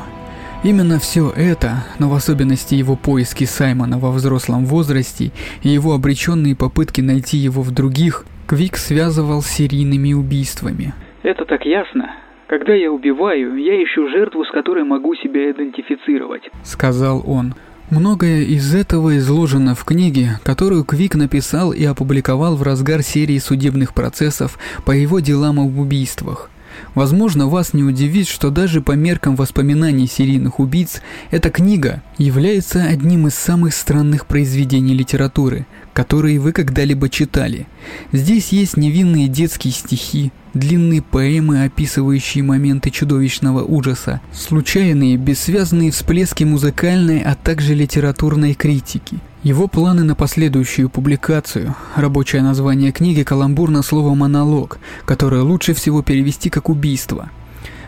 Именно 0.62 1.00
все 1.00 1.32
это, 1.34 1.86
но 1.98 2.10
в 2.10 2.14
особенности 2.14 2.76
его 2.76 2.98
поиски 2.98 3.46
Саймона 3.46 4.00
во 4.00 4.12
взрослом 4.12 4.66
возрасте 4.66 5.32
и 5.64 5.70
его 5.70 5.94
обреченные 5.94 6.58
попытки 6.58 7.00
найти 7.00 7.38
его 7.38 7.62
в 7.62 7.72
других, 7.72 8.26
Квик 8.48 8.76
связывал 8.76 9.42
с 9.42 9.48
серийными 9.48 10.12
убийствами. 10.12 10.94
Это 11.24 11.46
так 11.46 11.64
ясно. 11.64 12.10
Когда 12.50 12.74
я 12.74 12.92
убиваю, 12.92 13.58
я 13.58 13.84
ищу 13.84 14.10
жертву, 14.10 14.44
с 14.44 14.52
которой 14.52 14.84
могу 14.84 15.14
себя 15.14 15.52
идентифицировать»,— 15.52 16.50
сказал 16.64 17.24
он. 17.28 17.54
Многое 17.92 18.42
из 18.42 18.74
этого 18.74 19.18
изложено 19.18 19.76
в 19.76 19.86
книге, 19.86 20.40
которую 20.44 20.84
Квик 20.84 21.14
написал 21.14 21.72
и 21.72 21.86
опубликовал 21.86 22.56
в 22.56 22.64
разгар 22.64 23.04
серии 23.04 23.38
судебных 23.38 23.94
процессов 23.94 24.58
по 24.84 24.92
его 24.92 25.20
делам 25.20 25.60
об 25.60 25.78
убийствах. 25.78 26.50
Возможно, 26.96 27.48
вас 27.48 27.74
не 27.74 27.84
удивит, 27.84 28.28
что 28.28 28.50
даже 28.50 28.82
по 28.82 28.94
меркам 28.94 29.36
воспоминаний 29.36 30.08
серийных 30.08 30.60
убийц 30.60 31.02
эта 31.32 31.50
книга 31.50 32.02
является 32.18 32.84
одним 32.84 33.28
из 33.28 33.36
самых 33.36 33.74
странных 33.74 34.26
произведений 34.26 34.94
литературы, 34.94 35.66
которые 35.94 36.40
вы 36.40 36.52
когда-либо 36.52 37.10
читали. 37.10 37.68
Здесь 38.12 38.50
есть 38.50 38.78
невинные 38.78 39.28
детские 39.28 39.74
стихи, 39.74 40.32
длинные 40.54 41.02
поэмы, 41.02 41.64
описывающие 41.64 42.44
моменты 42.44 42.90
чудовищного 42.90 43.64
ужаса, 43.64 44.22
случайные, 44.34 45.18
бессвязные 45.18 45.92
всплески 45.92 46.44
музыкальной, 46.44 47.22
а 47.22 47.36
также 47.36 47.74
литературной 47.74 48.54
критики. 48.54 49.20
Его 49.44 49.70
планы 49.70 50.04
на 50.04 50.16
последующую 50.16 50.90
публикацию, 50.90 51.74
рабочее 51.96 52.42
название 52.42 52.92
книги 52.92 53.24
каламбур 53.24 53.70
на 53.70 53.84
слово 53.84 54.14
«монолог», 54.14 54.80
которое 55.06 55.44
лучше 55.44 55.74
всего 55.74 56.04
перевести 56.04 56.50
как 56.50 56.68
«убийство». 56.68 57.30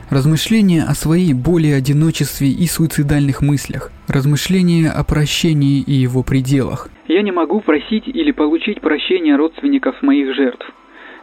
Размышления 0.09 0.83
о 0.83 0.93
своей 0.93 1.33
боли, 1.33 1.67
одиночестве 1.67 2.47
и 2.47 2.65
суицидальных 2.67 3.41
мыслях. 3.41 3.91
Размышления 4.07 4.89
о 4.89 5.03
прощении 5.03 5.81
и 5.81 5.91
его 5.91 6.23
пределах. 6.23 6.87
Я 7.09 7.21
не 7.21 7.31
могу 7.31 7.59
просить 7.59 8.07
или 8.07 8.31
получить 8.31 8.79
прощения 8.79 9.35
родственников 9.35 10.01
моих 10.01 10.33
жертв. 10.33 10.65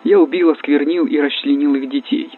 Я 0.04 0.20
убил, 0.20 0.50
осквернил 0.50 1.06
и 1.06 1.18
расчленил 1.18 1.75
их 1.75 1.90
детей 1.90 2.28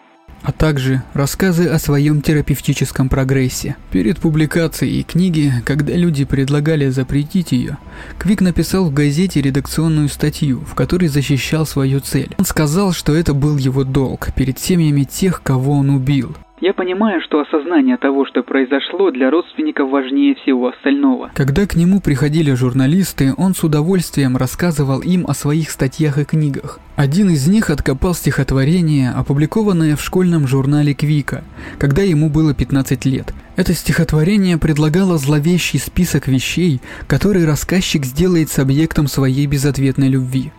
а 0.42 0.52
также 0.52 1.02
рассказы 1.14 1.66
о 1.66 1.78
своем 1.78 2.22
терапевтическом 2.22 3.08
прогрессе. 3.08 3.76
Перед 3.90 4.18
публикацией 4.18 5.02
книги, 5.02 5.52
когда 5.64 5.94
люди 5.94 6.24
предлагали 6.24 6.88
запретить 6.88 7.52
ее, 7.52 7.78
Квик 8.18 8.40
написал 8.40 8.86
в 8.86 8.92
газете 8.94 9.40
редакционную 9.40 10.08
статью, 10.08 10.60
в 10.60 10.74
которой 10.74 11.08
защищал 11.08 11.66
свою 11.66 12.00
цель. 12.00 12.34
Он 12.38 12.44
сказал, 12.44 12.92
что 12.92 13.14
это 13.14 13.34
был 13.34 13.56
его 13.56 13.84
долг 13.84 14.28
перед 14.34 14.58
семьями 14.58 15.04
тех, 15.04 15.42
кого 15.42 15.72
он 15.72 15.90
убил. 15.90 16.36
Я 16.60 16.74
понимаю, 16.74 17.22
что 17.22 17.40
осознание 17.40 17.96
того, 17.96 18.26
что 18.26 18.42
произошло, 18.42 19.10
для 19.10 19.30
родственников 19.30 19.88
важнее 19.88 20.34
всего 20.34 20.68
остального. 20.68 21.30
Когда 21.34 21.66
к 21.66 21.74
нему 21.74 22.02
приходили 22.02 22.52
журналисты, 22.52 23.32
он 23.38 23.54
с 23.54 23.64
удовольствием 23.64 24.36
рассказывал 24.36 25.00
им 25.00 25.24
о 25.26 25.32
своих 25.32 25.70
статьях 25.70 26.18
и 26.18 26.26
книгах. 26.26 26.78
Один 26.96 27.30
из 27.30 27.48
них 27.48 27.70
откопал 27.70 28.12
стихотворение, 28.12 29.10
опубликованное 29.10 29.96
в 29.96 30.02
школьном 30.02 30.46
журнале 30.46 30.92
Квика, 30.92 31.44
когда 31.78 32.02
ему 32.02 32.28
было 32.28 32.52
15 32.52 33.06
лет. 33.06 33.32
Это 33.56 33.72
стихотворение 33.72 34.58
предлагало 34.58 35.16
зловещий 35.16 35.78
список 35.78 36.28
вещей, 36.28 36.80
которые 37.08 37.46
рассказчик 37.46 38.04
сделает 38.04 38.50
с 38.50 38.58
объектом 38.58 39.06
своей 39.06 39.46
безответной 39.46 40.10
любви. 40.10 40.52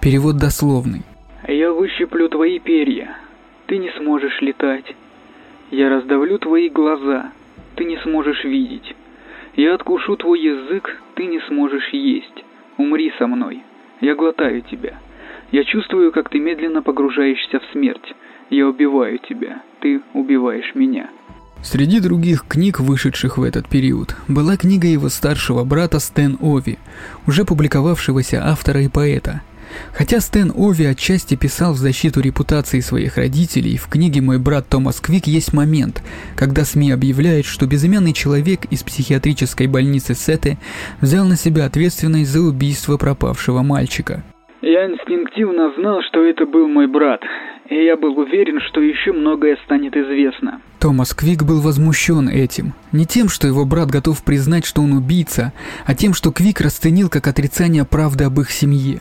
Перевод 0.00 0.36
дословный. 0.36 1.02
«Я 1.48 1.72
выщиплю 1.72 2.28
твои 2.28 2.60
перья, 2.60 3.16
ты 3.66 3.78
не 3.78 3.90
сможешь 3.98 4.40
летать». 4.40 4.94
Я 5.72 5.88
раздавлю 5.88 6.38
твои 6.38 6.68
глаза, 6.68 7.32
ты 7.76 7.84
не 7.84 7.96
сможешь 8.02 8.44
видеть. 8.44 8.94
Я 9.56 9.74
откушу 9.74 10.16
твой 10.16 10.38
язык, 10.38 11.00
ты 11.14 11.24
не 11.24 11.40
сможешь 11.48 11.88
есть. 11.94 12.44
Умри 12.76 13.10
со 13.18 13.26
мной. 13.26 13.62
Я 14.02 14.14
глотаю 14.14 14.60
тебя. 14.60 14.98
Я 15.50 15.64
чувствую, 15.64 16.12
как 16.12 16.28
ты 16.28 16.40
медленно 16.40 16.82
погружаешься 16.82 17.58
в 17.58 17.72
смерть. 17.72 18.14
Я 18.50 18.68
убиваю 18.68 19.18
тебя. 19.18 19.62
Ты 19.80 20.02
убиваешь 20.12 20.74
меня. 20.74 21.08
Среди 21.62 22.00
других 22.00 22.44
книг, 22.46 22.78
вышедших 22.78 23.38
в 23.38 23.42
этот 23.42 23.66
период, 23.66 24.14
была 24.28 24.58
книга 24.58 24.88
его 24.88 25.08
старшего 25.08 25.64
брата 25.64 26.00
Стэн 26.00 26.36
Ови, 26.42 26.78
уже 27.26 27.46
публиковавшегося 27.46 28.42
автора 28.44 28.82
и 28.82 28.90
поэта– 28.90 29.40
Хотя 29.92 30.20
Стэн 30.20 30.52
Ови 30.54 30.84
отчасти 30.84 31.36
писал 31.36 31.72
в 31.74 31.78
защиту 31.78 32.20
репутации 32.20 32.80
своих 32.80 33.16
родителей, 33.16 33.76
в 33.76 33.88
книге 33.88 34.20
«Мой 34.20 34.38
брат 34.38 34.68
Томас 34.68 35.00
Квик» 35.00 35.26
есть 35.26 35.52
момент, 35.52 36.02
когда 36.36 36.64
СМИ 36.64 36.92
объявляют, 36.92 37.46
что 37.46 37.66
безымянный 37.66 38.12
человек 38.12 38.64
из 38.70 38.82
психиатрической 38.82 39.66
больницы 39.66 40.14
Сеты 40.14 40.58
взял 41.00 41.24
на 41.26 41.36
себя 41.36 41.66
ответственность 41.66 42.30
за 42.30 42.40
убийство 42.40 42.96
пропавшего 42.96 43.62
мальчика. 43.62 44.24
Я 44.62 44.86
инстинктивно 44.86 45.72
знал, 45.76 46.02
что 46.08 46.24
это 46.24 46.46
был 46.46 46.68
мой 46.68 46.86
брат, 46.86 47.20
и 47.68 47.84
я 47.84 47.96
был 47.96 48.16
уверен, 48.16 48.60
что 48.60 48.80
еще 48.80 49.12
многое 49.12 49.56
станет 49.64 49.96
известно. 49.96 50.60
Томас 50.78 51.14
Квик 51.14 51.42
был 51.42 51.60
возмущен 51.60 52.28
этим. 52.28 52.72
Не 52.92 53.04
тем, 53.04 53.28
что 53.28 53.48
его 53.48 53.64
брат 53.64 53.90
готов 53.90 54.22
признать, 54.22 54.64
что 54.64 54.82
он 54.82 54.92
убийца, 54.92 55.52
а 55.84 55.94
тем, 55.94 56.14
что 56.14 56.30
Квик 56.30 56.60
расценил 56.60 57.08
как 57.08 57.26
отрицание 57.26 57.84
правды 57.84 58.22
об 58.24 58.38
их 58.40 58.52
семье. 58.52 59.00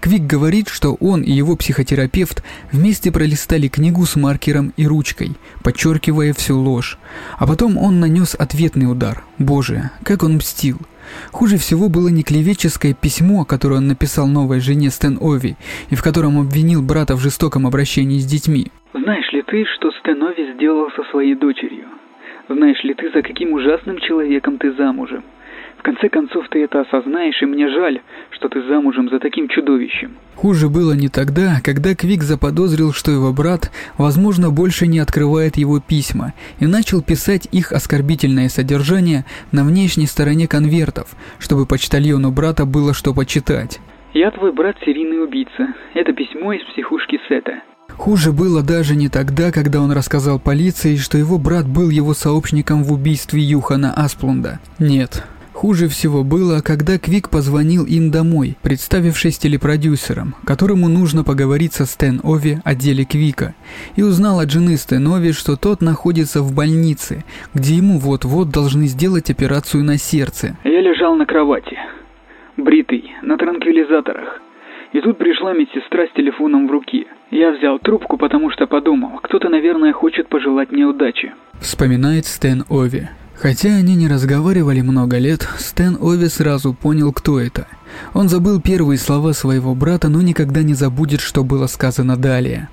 Квик 0.00 0.22
говорит, 0.22 0.68
что 0.68 0.94
он 1.00 1.22
и 1.22 1.32
его 1.32 1.56
психотерапевт 1.56 2.44
вместе 2.72 3.10
пролистали 3.10 3.68
книгу 3.68 4.04
с 4.04 4.16
маркером 4.16 4.72
и 4.76 4.86
ручкой, 4.86 5.32
подчеркивая 5.64 6.32
всю 6.32 6.58
ложь. 6.58 6.98
А 7.38 7.46
потом 7.46 7.76
он 7.78 8.00
нанес 8.00 8.34
ответный 8.34 8.90
удар. 8.90 9.24
Боже, 9.38 9.90
как 10.04 10.22
он 10.22 10.36
мстил. 10.36 10.78
Хуже 11.30 11.56
всего 11.56 11.88
было 11.88 12.08
не 12.08 12.22
клеветческое 12.22 12.94
письмо, 12.94 13.44
которое 13.44 13.76
он 13.76 13.86
написал 13.88 14.26
новой 14.26 14.60
жене 14.60 14.90
Стэн 14.90 15.18
Ови, 15.20 15.56
и 15.90 15.94
в 15.94 16.02
котором 16.02 16.38
обвинил 16.38 16.82
брата 16.82 17.14
в 17.14 17.20
жестоком 17.20 17.66
обращении 17.66 18.18
с 18.18 18.26
детьми. 18.26 18.72
«Знаешь 18.92 19.32
ли 19.32 19.42
ты, 19.42 19.64
что 19.76 19.90
Стэн 19.92 20.22
Ови 20.22 20.54
сделал 20.54 20.90
со 20.96 21.04
своей 21.10 21.34
дочерью? 21.34 21.86
Знаешь 22.48 22.82
ли 22.84 22.94
ты, 22.94 23.10
за 23.12 23.22
каким 23.22 23.52
ужасным 23.52 23.98
человеком 24.00 24.58
ты 24.58 24.72
замужем? 24.74 25.22
Конце 25.86 26.08
концов 26.08 26.48
ты 26.50 26.64
это 26.64 26.80
осознаешь, 26.80 27.40
и 27.40 27.46
мне 27.46 27.68
жаль, 27.68 28.00
что 28.30 28.48
ты 28.48 28.60
замужем 28.66 29.08
за 29.08 29.20
таким 29.20 29.48
чудовищем. 29.48 30.16
Хуже 30.34 30.68
было 30.68 30.94
не 30.94 31.08
тогда, 31.08 31.60
когда 31.62 31.94
Квик 31.94 32.24
заподозрил, 32.24 32.92
что 32.92 33.12
его 33.12 33.32
брат, 33.32 33.70
возможно, 33.96 34.50
больше 34.50 34.88
не 34.88 34.98
открывает 34.98 35.56
его 35.56 35.80
письма, 35.80 36.32
и 36.58 36.66
начал 36.66 37.02
писать 37.02 37.46
их 37.52 37.70
оскорбительное 37.70 38.48
содержание 38.48 39.24
на 39.52 39.62
внешней 39.62 40.06
стороне 40.06 40.48
конвертов, 40.48 41.14
чтобы 41.38 41.66
почтальону 41.66 42.32
брата 42.32 42.66
было 42.66 42.92
что 42.92 43.14
почитать. 43.14 43.78
«Я 44.12 44.32
твой 44.32 44.52
брат 44.52 44.76
серийный 44.84 45.22
убийца. 45.22 45.68
Это 45.94 46.12
письмо 46.12 46.52
из 46.54 46.64
психушки 46.72 47.20
Сета. 47.28 47.62
Хуже 47.96 48.32
было 48.32 48.62
даже 48.62 48.96
не 48.96 49.08
тогда, 49.08 49.52
когда 49.52 49.80
он 49.80 49.92
рассказал 49.92 50.40
полиции, 50.40 50.96
что 50.96 51.16
его 51.16 51.38
брат 51.38 51.68
был 51.68 51.90
его 51.90 52.12
сообщником 52.12 52.82
в 52.82 52.92
убийстве 52.92 53.40
Юхана 53.40 53.92
Асплунда. 53.94 54.58
Нет, 54.78 55.24
Хуже 55.56 55.88
всего 55.88 56.22
было, 56.22 56.60
когда 56.60 56.98
Квик 56.98 57.30
позвонил 57.30 57.86
им 57.86 58.10
домой, 58.10 58.58
представившись 58.62 59.38
телепродюсером, 59.38 60.34
которому 60.44 60.86
нужно 60.86 61.24
поговорить 61.24 61.72
со 61.72 61.86
Стэн 61.86 62.20
Ови 62.22 62.58
о 62.62 62.74
деле 62.74 63.06
Квика, 63.06 63.54
и 63.96 64.02
узнал 64.02 64.40
от 64.40 64.50
жены 64.50 64.76
Стэн 64.76 65.06
Ови, 65.06 65.32
что 65.32 65.56
тот 65.56 65.80
находится 65.80 66.42
в 66.42 66.54
больнице, 66.54 67.24
где 67.54 67.72
ему 67.76 67.98
вот-вот 67.98 68.50
должны 68.50 68.84
сделать 68.84 69.30
операцию 69.30 69.82
на 69.82 69.96
сердце. 69.96 70.58
Я 70.62 70.82
лежал 70.82 71.16
на 71.16 71.24
кровати, 71.24 71.78
бритый, 72.58 73.10
на 73.22 73.38
транквилизаторах. 73.38 74.42
И 74.92 75.00
тут 75.00 75.16
пришла 75.16 75.54
медсестра 75.54 76.06
с 76.06 76.12
телефоном 76.14 76.68
в 76.68 76.70
руке. 76.70 77.06
Я 77.30 77.52
взял 77.52 77.78
трубку, 77.78 78.18
потому 78.18 78.50
что 78.50 78.66
подумал, 78.66 79.20
кто-то, 79.22 79.48
наверное, 79.48 79.94
хочет 79.94 80.28
пожелать 80.28 80.70
мне 80.70 80.84
удачи. 80.84 81.32
Вспоминает 81.60 82.26
Стэн 82.26 82.64
Ови. 82.68 83.08
Хотя 83.38 83.68
они 83.76 83.94
не 83.96 84.08
разговаривали 84.08 84.80
много 84.80 85.18
лет, 85.18 85.42
Стэн 85.58 85.98
Ови 86.00 86.26
сразу 86.26 86.74
понял, 86.74 87.12
кто 87.12 87.38
это. 87.38 87.66
Он 88.14 88.28
забыл 88.28 88.60
первые 88.60 88.98
слова 88.98 89.32
своего 89.32 89.74
брата, 89.74 90.08
но 90.08 90.22
никогда 90.22 90.62
не 90.62 90.74
забудет, 90.74 91.20
что 91.20 91.44
было 91.44 91.66
сказано 91.66 92.16
далее. 92.16 92.68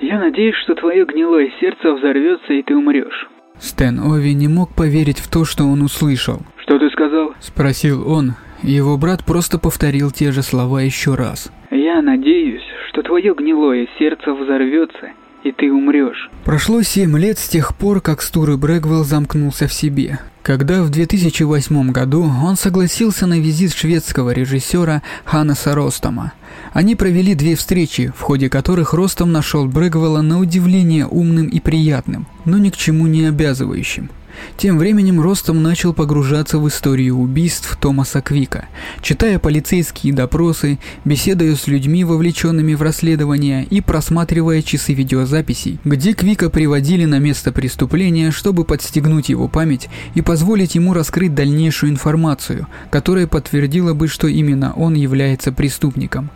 «Я 0.00 0.18
надеюсь, 0.18 0.56
что 0.64 0.74
твое 0.74 1.04
гнилое 1.04 1.50
сердце 1.60 1.92
взорвется 1.92 2.52
и 2.52 2.62
ты 2.62 2.76
умрешь». 2.76 3.28
Стэн 3.58 4.00
Ови 4.00 4.34
не 4.34 4.48
мог 4.48 4.74
поверить 4.74 5.18
в 5.18 5.30
то, 5.30 5.44
что 5.44 5.64
он 5.64 5.82
услышал. 5.82 6.40
«Что 6.62 6.78
ты 6.78 6.90
сказал?»– 6.90 7.34
спросил 7.40 8.08
он. 8.08 8.34
Его 8.62 8.96
брат 8.96 9.24
просто 9.24 9.58
повторил 9.58 10.10
те 10.10 10.32
же 10.32 10.42
слова 10.42 10.80
еще 10.82 11.14
раз. 11.14 11.50
«Я 11.70 12.02
надеюсь, 12.02 12.62
что 12.88 13.02
твое 13.02 13.34
гнилое 13.34 13.86
сердце 13.98 14.32
взорвется 14.34 15.10
и 15.48 15.52
ты 15.52 15.72
умрешь. 15.72 16.30
Прошло 16.44 16.82
семь 16.82 17.16
лет 17.18 17.38
с 17.38 17.48
тех 17.48 17.74
пор, 17.74 18.00
как 18.00 18.20
Стуры 18.22 18.56
Брэгвелл 18.56 19.04
замкнулся 19.04 19.66
в 19.66 19.72
себе. 19.72 20.18
Когда 20.42 20.82
в 20.82 20.90
2008 20.90 21.90
году 21.90 22.22
он 22.22 22.56
согласился 22.56 23.26
на 23.26 23.38
визит 23.38 23.74
шведского 23.74 24.30
режиссера 24.30 25.02
Ханнеса 25.24 25.74
Ростома. 25.74 26.32
Они 26.72 26.94
провели 26.94 27.34
две 27.34 27.56
встречи, 27.56 28.12
в 28.14 28.20
ходе 28.20 28.48
которых 28.50 28.92
Ростом 28.92 29.32
нашел 29.32 29.66
Брэгвелла 29.66 30.22
на 30.22 30.38
удивление 30.38 31.06
умным 31.06 31.48
и 31.48 31.60
приятным, 31.60 32.26
но 32.44 32.58
ни 32.58 32.70
к 32.70 32.76
чему 32.76 33.06
не 33.06 33.26
обязывающим. 33.26 34.10
Тем 34.56 34.78
временем 34.78 35.20
Ростом 35.20 35.62
начал 35.62 35.94
погружаться 35.94 36.58
в 36.58 36.68
историю 36.68 37.16
убийств 37.16 37.76
Томаса 37.80 38.20
Квика, 38.20 38.68
читая 39.00 39.38
полицейские 39.38 40.12
допросы, 40.12 40.78
беседуя 41.04 41.54
с 41.54 41.66
людьми, 41.66 42.04
вовлеченными 42.04 42.74
в 42.74 42.82
расследование 42.82 43.64
и 43.64 43.80
просматривая 43.80 44.62
часы 44.62 44.94
видеозаписей, 44.94 45.78
где 45.84 46.12
Квика 46.12 46.50
приводили 46.50 47.04
на 47.04 47.18
место 47.18 47.52
преступления, 47.52 48.30
чтобы 48.30 48.64
подстегнуть 48.64 49.28
его 49.28 49.48
память 49.48 49.88
и 50.14 50.22
позволить 50.22 50.74
ему 50.74 50.92
раскрыть 50.92 51.34
дальнейшую 51.34 51.92
информацию, 51.92 52.66
которая 52.90 53.26
подтвердила 53.26 53.94
бы, 53.94 54.08
что 54.08 54.26
именно 54.26 54.72
он 54.74 54.94
является 54.94 55.52
преступником. 55.52 56.30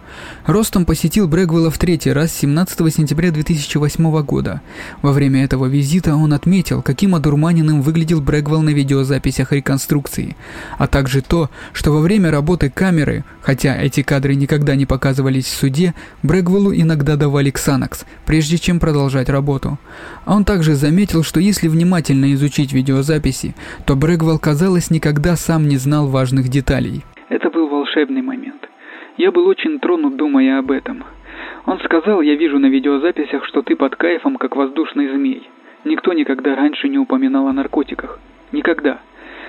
Ростом 0.46 0.84
посетил 0.84 1.28
Брэгвелла 1.28 1.70
в 1.70 1.78
третий 1.78 2.12
раз 2.12 2.32
17 2.32 2.94
сентября 2.94 3.30
2008 3.30 4.22
года. 4.22 4.60
Во 5.00 5.12
время 5.12 5.44
этого 5.44 5.66
визита 5.66 6.14
он 6.14 6.32
отметил, 6.32 6.82
каким 6.82 7.14
одурманенным 7.14 7.82
выглядел 7.92 8.22
Брэгвелл 8.22 8.62
на 8.62 8.70
видеозаписях 8.70 9.52
реконструкции, 9.52 10.34
а 10.78 10.86
также 10.86 11.20
то, 11.20 11.50
что 11.74 11.92
во 11.92 12.00
время 12.00 12.30
работы 12.30 12.70
камеры, 12.70 13.22
хотя 13.42 13.76
эти 13.76 14.02
кадры 14.02 14.34
никогда 14.34 14.74
не 14.76 14.86
показывались 14.86 15.44
в 15.44 15.54
суде, 15.54 15.92
Брэгвеллу 16.22 16.72
иногда 16.72 17.16
давали 17.16 17.50
ксанакс, 17.50 18.06
прежде 18.24 18.56
чем 18.56 18.80
продолжать 18.80 19.28
работу. 19.28 19.78
Он 20.26 20.46
также 20.46 20.72
заметил, 20.74 21.22
что 21.22 21.38
если 21.38 21.68
внимательно 21.68 22.32
изучить 22.32 22.72
видеозаписи, 22.72 23.54
то 23.84 23.94
Брэгвелл, 23.94 24.38
казалось, 24.38 24.90
никогда 24.90 25.36
сам 25.36 25.68
не 25.68 25.76
знал 25.76 26.06
важных 26.06 26.48
деталей. 26.48 27.02
Это 27.28 27.50
был 27.50 27.68
волшебный 27.68 28.22
момент. 28.22 28.62
Я 29.18 29.30
был 29.30 29.46
очень 29.46 29.80
тронут, 29.80 30.16
думая 30.16 30.60
об 30.60 30.70
этом. 30.70 31.04
Он 31.66 31.78
сказал, 31.80 32.22
я 32.22 32.36
вижу 32.36 32.58
на 32.58 32.70
видеозаписях, 32.70 33.44
что 33.44 33.60
ты 33.60 33.76
под 33.76 33.96
кайфом, 33.96 34.36
как 34.38 34.56
воздушный 34.56 35.12
змей. 35.14 35.46
Никто 35.84 36.12
никогда 36.12 36.54
раньше 36.54 36.88
не 36.88 36.98
упоминал 36.98 37.48
о 37.48 37.52
наркотиках. 37.52 38.20
Никогда. 38.52 39.00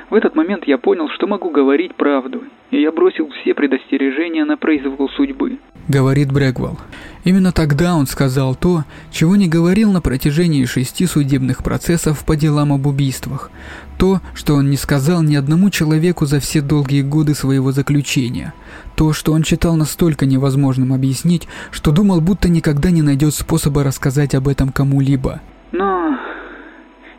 В 0.10 0.16
этот 0.16 0.36
момент 0.36 0.64
я 0.68 0.78
понял, 0.78 1.10
что 1.10 1.28
могу 1.28 1.50
говорить 1.50 1.96
правду, 1.96 2.44
и 2.72 2.82
я 2.82 2.92
бросил 2.92 3.30
все 3.30 3.54
предостережения 3.54 4.46
на 4.46 4.58
произвол 4.58 5.10
судьбы. 5.10 5.58
Говорит 5.88 6.32
Брэгвелл. 6.32 6.78
Именно 7.24 7.52
тогда 7.52 7.96
он 7.96 8.06
сказал 8.06 8.56
то, 8.56 8.84
чего 9.12 9.36
не 9.36 9.48
говорил 9.48 9.92
на 9.92 10.02
протяжении 10.02 10.66
шести 10.66 11.06
судебных 11.06 11.64
процессов 11.64 12.26
по 12.26 12.36
делам 12.36 12.74
об 12.74 12.86
убийствах. 12.86 13.50
То, 13.98 14.20
что 14.34 14.56
он 14.56 14.70
не 14.70 14.78
сказал 14.78 15.24
ни 15.24 15.36
одному 15.36 15.70
человеку 15.70 16.26
за 16.26 16.40
все 16.40 16.62
долгие 16.62 17.02
годы 17.02 17.34
своего 17.34 17.72
заключения. 17.72 18.54
То, 18.96 19.14
что 19.14 19.34
он 19.34 19.44
считал 19.44 19.76
настолько 19.76 20.26
невозможным 20.26 20.94
объяснить, 20.94 21.48
что 21.72 21.92
думал, 21.92 22.22
будто 22.22 22.50
никогда 22.50 22.92
не 22.92 23.02
найдет 23.02 23.34
способа 23.34 23.84
рассказать 23.84 24.36
об 24.36 24.48
этом 24.48 24.70
кому-либо. 24.70 25.42
Но 25.74 26.16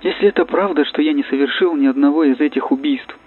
если 0.03 0.29
это 0.29 0.45
правда, 0.45 0.85
что 0.85 1.03
я 1.03 1.13
не 1.13 1.25
совершил 1.25 1.77
ни 1.77 1.87
одного 1.87 2.25
из 2.25 2.41
этих 2.41 2.71
убийств, 2.71 3.19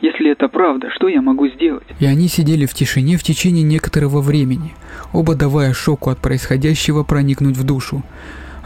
если 0.00 0.30
это 0.30 0.48
правда, 0.48 0.90
что 0.94 1.08
я 1.08 1.22
могу 1.22 1.48
сделать? 1.48 1.86
И 2.00 2.04
они 2.04 2.28
сидели 2.28 2.66
в 2.66 2.74
тишине 2.74 3.16
в 3.16 3.22
течение 3.22 3.64
некоторого 3.64 4.20
времени, 4.20 4.74
оба 5.14 5.34
давая 5.34 5.72
шоку 5.72 6.10
от 6.10 6.18
происходящего 6.18 7.02
проникнуть 7.02 7.56
в 7.56 7.64
душу. 7.64 8.02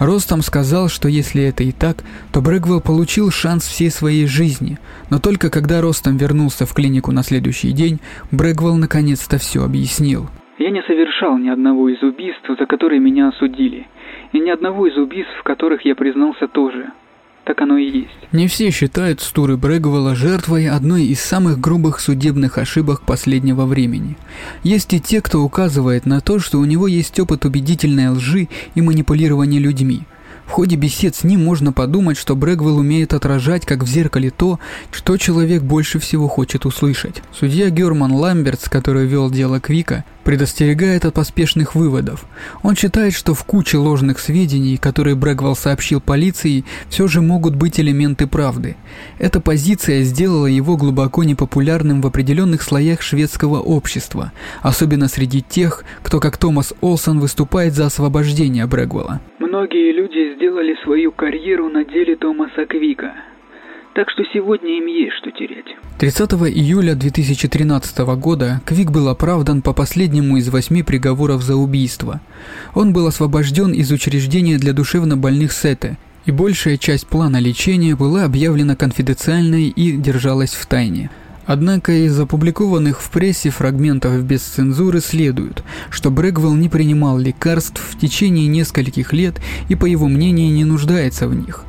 Ростом 0.01 0.43
сказал, 0.43 0.89
что 0.89 1.09
если 1.09 1.45
это 1.45 1.63
и 1.63 1.71
так, 1.71 1.99
то 2.33 2.41
Брэгвелл 2.41 2.81
получил 2.81 3.31
шанс 3.31 3.67
всей 3.67 3.91
своей 3.91 4.27
жизни, 4.27 4.79
но 5.11 5.21
только 5.21 5.51
когда 5.51 5.81
Ростом 5.81 6.17
вернулся 6.17 6.67
в 6.67 6.75
клинику 6.75 7.13
на 7.13 7.23
следующий 7.23 7.71
день, 7.71 8.01
Брэгвелл 8.33 8.77
наконец-то 8.77 9.39
все 9.39 9.65
объяснил. 9.65 10.29
Я 10.59 10.71
не 10.71 10.83
совершал 10.83 11.39
ни 11.39 11.49
одного 11.49 11.89
из 11.89 12.03
убийств, 12.03 12.49
за 12.59 12.67
которые 12.67 13.01
меня 13.01 13.29
осудили, 13.29 13.87
и 14.33 14.41
ни 14.41 14.51
одного 14.51 14.87
из 14.87 14.97
убийств, 14.97 15.33
в 15.41 15.43
которых 15.43 15.85
я 15.85 15.95
признался 15.95 16.49
тоже 16.49 16.93
так 17.49 17.63
оно 17.63 17.79
и 17.79 17.87
есть. 17.87 18.29
Не 18.31 18.47
все 18.47 18.71
считают 18.71 19.23
Стуры 19.23 19.57
Брэгвелла 19.57 20.15
жертвой 20.15 20.69
одной 20.69 21.05
из 21.05 21.21
самых 21.21 21.59
грубых 21.59 21.99
судебных 21.99 22.59
ошибок 22.59 23.01
последнего 23.07 23.65
времени. 23.65 24.19
Есть 24.63 24.93
и 24.93 25.01
те, 25.01 25.23
кто 25.23 25.41
указывает 25.41 26.05
на 26.05 26.21
то, 26.21 26.41
что 26.41 26.59
у 26.59 26.67
него 26.67 26.87
есть 26.87 27.19
опыт 27.19 27.47
убедительной 27.47 28.11
лжи 28.11 28.49
и 28.75 28.83
манипулирования 28.83 29.61
людьми– 29.61 30.03
в 30.49 30.51
ходе 30.51 30.77
бесед 30.77 31.15
с 31.15 31.25
ним 31.25 31.45
можно 31.45 31.73
подумать, 31.73 32.17
что 32.17 32.35
Брэгвелл 32.35 32.79
умеет 32.79 33.13
отражать, 33.13 33.67
как 33.67 33.85
в 33.85 33.87
зеркале, 33.87 34.31
то, 34.31 34.59
что 34.91 35.19
человек 35.19 35.63
больше 35.63 35.99
всего 35.99 36.27
хочет 36.27 36.65
услышать. 36.65 37.23
Судья 37.39 37.69
Герман 37.69 38.13
Ламбертс, 38.13 38.69
который 38.71 39.07
вел 39.07 39.31
дело 39.31 39.61
Квика, 39.61 40.05
предостерегает 40.25 41.05
от 41.05 41.15
поспешных 41.15 41.75
выводов. 41.75 42.25
Он 42.63 42.75
считает, 42.75 43.15
что 43.15 43.35
в 43.35 43.45
куче 43.45 43.77
ложных 43.77 44.19
сведений, 44.19 44.79
которые 44.79 45.17
Брэгвелл 45.17 45.55
сообщил 45.55 46.01
полиции, 46.01 46.65
все 46.89 47.09
же 47.09 47.21
могут 47.21 47.55
быть 47.55 47.79
элементы 47.79 48.27
правды. 48.27 48.77
Эта 49.19 49.41
позиция 49.41 50.03
сделала 50.03 50.47
его 50.47 50.77
глубоко 50.79 51.25
непопулярным 51.25 52.01
в 52.01 52.07
определенных 52.07 52.63
слоях 52.63 53.03
шведского 53.03 53.61
общества, 53.61 54.33
особенно 54.63 55.09
среди 55.09 55.43
тех, 55.43 55.85
кто, 56.03 56.21
как 56.21 56.39
Томас 56.39 56.73
Олсон, 56.81 57.21
выступает 57.21 57.75
за 57.75 57.87
освобождение 57.87 58.67
Брэгвелла. 58.67 59.21
Многие 59.49 59.93
люди 59.93 60.35
сделали 60.37 60.77
свою 60.85 61.11
карьеру 61.11 61.71
на 61.71 61.83
деле 61.83 62.17
Томаса 62.17 62.67
Квика. 62.67 63.15
Так 63.95 64.11
что 64.11 64.23
сегодня 64.35 64.77
им 64.77 64.85
есть 64.85 65.17
что 65.17 65.31
терять. 65.31 65.65
30 65.99 66.33
июля 66.55 66.95
2013 66.95 67.99
года 68.21 68.61
Квик 68.67 68.91
был 68.91 69.09
оправдан 69.09 69.63
по 69.63 69.73
последнему 69.73 70.37
из 70.37 70.51
восьми 70.51 70.83
приговоров 70.83 71.41
за 71.41 71.57
убийство. 71.57 72.21
Он 72.75 72.93
был 72.93 73.07
освобожден 73.07 73.73
из 73.73 73.91
учреждения 73.91 74.59
для 74.59 74.75
душевнобольных 74.75 75.53
Сете, 75.53 75.97
и 76.27 76.31
большая 76.31 76.77
часть 76.77 77.07
плана 77.07 77.41
лечения 77.41 77.97
была 77.97 78.25
объявлена 78.25 78.77
конфиденциальной 78.77 79.69
и 79.69 79.93
держалась 79.93 80.53
в 80.53 80.67
тайне. 80.67 81.09
Однако 81.49 81.93
из 81.93 82.21
опубликованных 82.21 83.01
в 83.01 83.09
прессе 83.09 83.49
фрагментов 83.49 84.23
без 84.23 84.43
цензуры 84.43 85.01
следует, 85.01 85.63
что 85.89 86.11
Брэгвелл 86.11 86.55
не 86.55 86.69
принимал 86.69 87.17
лекарств 87.17 87.81
в 87.81 87.99
течение 87.99 88.47
нескольких 88.49 89.15
лет 89.15 89.37
и, 89.71 89.75
по 89.75 89.87
его 89.87 90.09
мнению, 90.09 90.53
не 90.53 90.67
нуждается 90.67 91.27
в 91.27 91.35
них. 91.35 91.65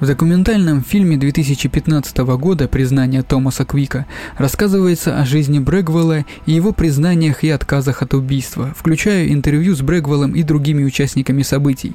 В 0.00 0.06
документальном 0.06 0.82
фильме 0.82 1.18
2015 1.18 2.16
года 2.38 2.68
«Признание 2.68 3.22
Томаса 3.22 3.66
Квика» 3.66 4.06
рассказывается 4.38 5.20
о 5.20 5.26
жизни 5.26 5.58
Брэгвелла 5.58 6.24
и 6.46 6.52
его 6.52 6.72
признаниях 6.72 7.44
и 7.44 7.50
отказах 7.50 8.00
от 8.00 8.14
убийства, 8.14 8.72
включая 8.74 9.28
интервью 9.28 9.76
с 9.76 9.82
Брэгвеллом 9.82 10.34
и 10.34 10.42
другими 10.42 10.84
участниками 10.84 11.42
событий. 11.42 11.92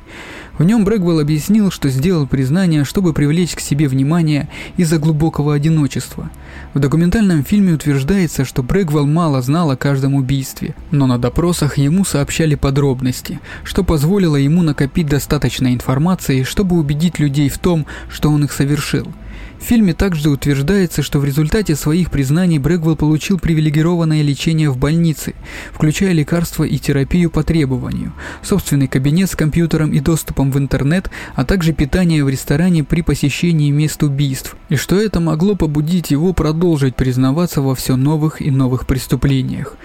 В 0.60 0.63
нем 0.63 0.86
Брэгвелл 0.86 1.20
объяснил, 1.20 1.72
что 1.72 1.89
сделал 1.89 2.28
признание, 2.28 2.84
чтобы 2.84 3.12
привлечь 3.12 3.56
к 3.56 3.60
себе 3.60 3.88
внимание 3.88 4.50
из-за 4.78 5.00
глубокого 5.00 5.56
одиночества. 5.56 6.30
В 6.76 6.80
документальном 6.80 7.44
фильме 7.44 7.74
утверждается, 7.74 8.46
что 8.46 8.62
Брэгвелл 8.62 9.08
мало 9.08 9.41
знал 9.41 9.72
о 9.72 9.76
каждом 9.76 10.13
убийстве, 10.13 10.76
но 10.91 11.08
на 11.08 11.18
допросах 11.18 11.80
ему 11.80 12.06
сообщали 12.06 12.54
подробности, 12.54 13.39
что 13.63 13.84
позволило 13.84 14.36
ему 14.36 14.62
накопить 14.62 15.08
достаточно 15.08 15.74
информации, 15.74 16.44
чтобы 16.44 16.78
убедить 16.78 17.18
людей 17.18 17.50
в 17.50 17.58
том, 17.58 17.88
что 18.10 18.29
он 18.29 18.43
их 18.43 18.51
совершил. 18.51 19.12
В 19.60 19.63
фильме 19.67 19.93
также 19.93 20.29
утверждается, 20.29 21.01
что 21.01 21.19
в 21.19 21.25
результате 21.25 21.75
своих 21.75 22.12
признаний 22.12 22.60
Брэгвелл 22.60 22.95
получил 22.95 23.39
привилегированное 23.39 24.21
лечение 24.21 24.69
в 24.69 24.77
больнице, 24.77 25.34
включая 25.73 26.12
лекарства 26.12 26.65
и 26.65 26.77
терапию 26.77 27.31
по 27.31 27.43
требованию, 27.43 28.13
собственный 28.43 28.88
кабинет 28.88 29.31
с 29.31 29.36
компьютером 29.36 29.91
и 29.91 29.99
доступом 30.01 30.51
в 30.51 30.58
интернет, 30.60 31.10
а 31.34 31.45
также 31.45 31.73
питание 31.73 32.23
в 32.23 32.29
ресторане 32.29 32.84
при 32.84 33.01
посещении 33.01 33.71
мест 33.71 34.03
убийств, 34.03 34.55
и 34.69 34.75
что 34.75 34.99
это 34.99 35.19
могло 35.19 35.55
побудить 35.55 36.12
его 36.12 36.34
продолжить 36.34 36.95
признаваться 36.95 37.62
во 37.62 37.75
все 37.75 37.95
новых 37.95 38.41
и 38.41 38.51
новых 38.51 38.86
преступлениях. 38.86 39.77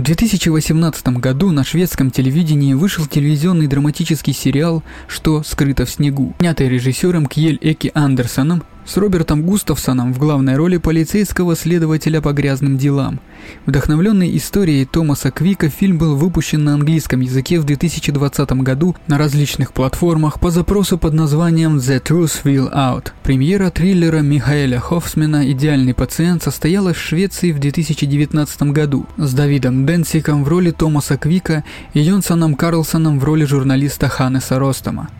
В 0.00 0.02
2018 0.02 1.08
году 1.18 1.50
на 1.50 1.62
шведском 1.62 2.10
телевидении 2.10 2.72
вышел 2.72 3.04
телевизионный 3.04 3.66
драматический 3.66 4.32
сериал 4.32 4.82
«Что 5.08 5.42
скрыто 5.42 5.84
в 5.84 5.90
снегу», 5.90 6.34
снятый 6.40 6.70
режиссером 6.70 7.26
Кьель 7.26 7.58
Эки 7.60 7.90
Андерсоном 7.92 8.62
с 8.90 8.96
Робертом 8.96 9.42
Густавсоном 9.42 10.12
в 10.12 10.18
главной 10.18 10.56
роли 10.56 10.76
полицейского 10.76 11.54
следователя 11.54 12.20
по 12.20 12.32
грязным 12.32 12.76
делам. 12.76 13.20
Вдохновленный 13.64 14.36
историей 14.36 14.84
Томаса 14.84 15.30
Квика, 15.30 15.68
фильм 15.68 15.96
был 15.96 16.16
выпущен 16.16 16.64
на 16.64 16.74
английском 16.74 17.20
языке 17.20 17.60
в 17.60 17.64
2020 17.64 18.50
году 18.64 18.96
на 19.06 19.16
различных 19.16 19.72
платформах 19.72 20.40
по 20.40 20.50
запросу 20.50 20.98
под 20.98 21.14
названием 21.14 21.76
The 21.76 22.02
Truth 22.02 22.42
Will 22.42 22.74
Out. 22.74 23.12
Премьера 23.22 23.70
триллера 23.70 24.22
Михаэля 24.22 24.80
Хофсмена 24.80 25.48
«Идеальный 25.52 25.94
пациент» 25.94 26.42
состоялась 26.42 26.96
в 26.96 27.00
Швеции 27.00 27.52
в 27.52 27.60
2019 27.60 28.62
году 28.72 29.06
с 29.16 29.32
Давидом 29.32 29.86
Денсиком 29.86 30.42
в 30.42 30.48
роли 30.48 30.72
Томаса 30.72 31.16
Квика 31.16 31.62
и 31.94 32.00
Йонсоном 32.00 32.56
Карлсоном 32.56 33.20
в 33.20 33.24
роли 33.24 33.44
журналиста 33.44 34.08
Ханнеса 34.08 34.58
Ростома. 34.58 35.10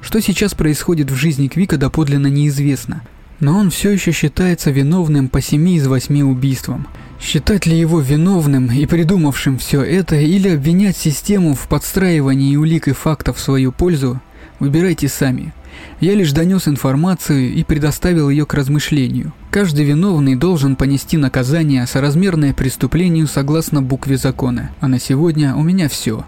Что 0.00 0.18
сейчас 0.22 0.54
происходит 0.54 1.10
в 1.10 1.14
жизни 1.14 1.48
Квика 1.48 1.76
доподлинно 1.76 2.28
неизвестно 2.28 3.02
но 3.40 3.56
он 3.56 3.70
все 3.70 3.90
еще 3.90 4.12
считается 4.12 4.70
виновным 4.70 5.28
по 5.28 5.40
семи 5.40 5.76
из 5.76 5.86
восьми 5.86 6.22
убийствам. 6.22 6.86
Считать 7.20 7.66
ли 7.66 7.78
его 7.78 8.00
виновным 8.00 8.70
и 8.70 8.86
придумавшим 8.86 9.58
все 9.58 9.82
это, 9.82 10.16
или 10.16 10.50
обвинять 10.50 10.96
систему 10.96 11.54
в 11.54 11.66
подстраивании 11.68 12.56
улик 12.56 12.88
и 12.88 12.92
фактов 12.92 13.38
в 13.38 13.40
свою 13.40 13.72
пользу, 13.72 14.20
выбирайте 14.60 15.08
сами. 15.08 15.52
Я 16.00 16.14
лишь 16.14 16.32
донес 16.32 16.68
информацию 16.68 17.52
и 17.52 17.64
предоставил 17.64 18.30
ее 18.30 18.46
к 18.46 18.54
размышлению. 18.54 19.32
Каждый 19.50 19.84
виновный 19.84 20.36
должен 20.36 20.76
понести 20.76 21.16
наказание, 21.16 21.86
соразмерное 21.86 22.54
преступлению 22.54 23.26
согласно 23.26 23.82
букве 23.82 24.16
закона. 24.16 24.70
А 24.80 24.88
на 24.88 24.98
сегодня 24.98 25.54
у 25.54 25.62
меня 25.62 25.88
все. 25.88 26.24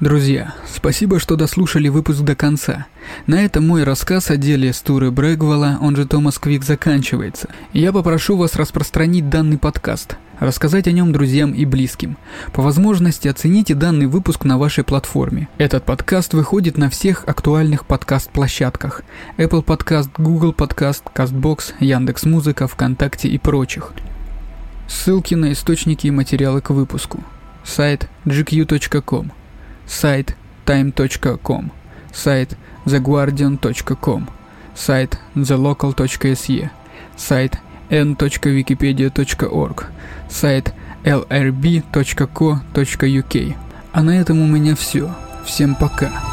Друзья, 0.00 0.54
спасибо, 0.72 1.18
что 1.18 1.34
дослушали 1.34 1.88
выпуск 1.88 2.20
до 2.20 2.36
конца. 2.36 2.86
На 3.26 3.44
этом 3.44 3.66
мой 3.66 3.82
рассказ 3.82 4.30
о 4.30 4.36
деле 4.36 4.72
Стуры 4.72 5.10
Брэгвелла, 5.10 5.78
он 5.80 5.96
же 5.96 6.06
Томас 6.06 6.38
Квик, 6.38 6.62
заканчивается. 6.62 7.48
Я 7.72 7.92
попрошу 7.92 8.36
вас 8.36 8.54
распространить 8.54 9.28
данный 9.28 9.58
подкаст, 9.58 10.16
рассказать 10.38 10.86
о 10.86 10.92
нем 10.92 11.10
друзьям 11.10 11.50
и 11.50 11.64
близким. 11.64 12.16
По 12.52 12.62
возможности 12.62 13.26
оцените 13.26 13.74
данный 13.74 14.06
выпуск 14.06 14.44
на 14.44 14.56
вашей 14.56 14.84
платформе. 14.84 15.48
Этот 15.58 15.82
подкаст 15.82 16.32
выходит 16.32 16.78
на 16.78 16.90
всех 16.90 17.24
актуальных 17.26 17.84
подкаст-площадках. 17.84 19.02
Apple 19.36 19.64
Podcast, 19.64 20.10
Google 20.16 20.52
Podcast, 20.52 21.02
CastBox, 21.12 21.74
Яндекс.Музыка, 21.80 22.68
ВКонтакте 22.68 23.26
и 23.26 23.36
прочих. 23.36 23.92
Ссылки 24.86 25.34
на 25.34 25.50
источники 25.50 26.06
и 26.06 26.12
материалы 26.12 26.60
к 26.60 26.70
выпуску. 26.70 27.24
Сайт 27.64 28.08
gq.com 28.26 29.32
сайт 29.88 30.36
time.com, 30.66 31.70
сайт 32.12 32.56
theguardian.com, 32.86 34.28
сайт 34.74 35.18
thelocal.se, 35.34 36.70
сайт 37.16 37.58
n.wikipedia.org, 37.90 39.84
сайт 40.28 40.74
lrb.co.uk. 41.04 42.56
А 43.92 44.02
на 44.02 44.20
этом 44.20 44.40
у 44.40 44.46
меня 44.46 44.74
все. 44.76 45.10
Всем 45.44 45.74
пока. 45.74 46.27